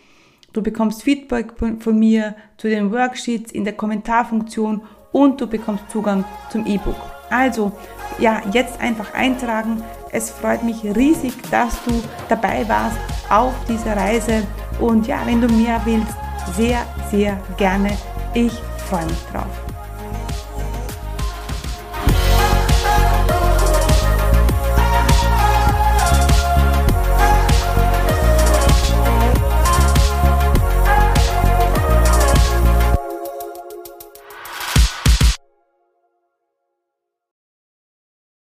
du 0.54 0.62
bekommst 0.62 1.04
Feedback 1.04 1.54
von 1.58 2.00
mir 2.00 2.36
zu 2.58 2.68
den 2.68 2.92
Worksheets 2.92 3.52
in 3.52 3.64
der 3.64 3.74
Kommentarfunktion 3.74 4.82
und 5.12 5.40
du 5.40 5.48
bekommst 5.48 5.90
Zugang 5.90 6.26
zum 6.50 6.66
E-Book. 6.66 6.98
Also, 7.30 7.72
ja, 8.20 8.42
jetzt 8.52 8.80
einfach 8.80 9.14
eintragen. 9.14 9.82
Es 10.12 10.30
freut 10.32 10.64
mich 10.64 10.84
riesig, 10.84 11.34
dass 11.50 11.84
du 11.86 11.92
dabei 12.30 12.68
warst 12.68 12.98
auf 13.30 13.54
dieser 13.68 13.96
Reise. 13.98 14.46
Und 14.80 15.08
ja, 15.08 15.22
wenn 15.26 15.42
du 15.42 15.48
mehr 15.48 15.82
willst, 15.86 16.14
sehr, 16.56 16.86
sehr 17.10 17.42
gerne. 17.58 17.98
Ich 18.34 18.54
freue 18.90 19.06
mich 19.06 19.24
drauf. 19.32 19.65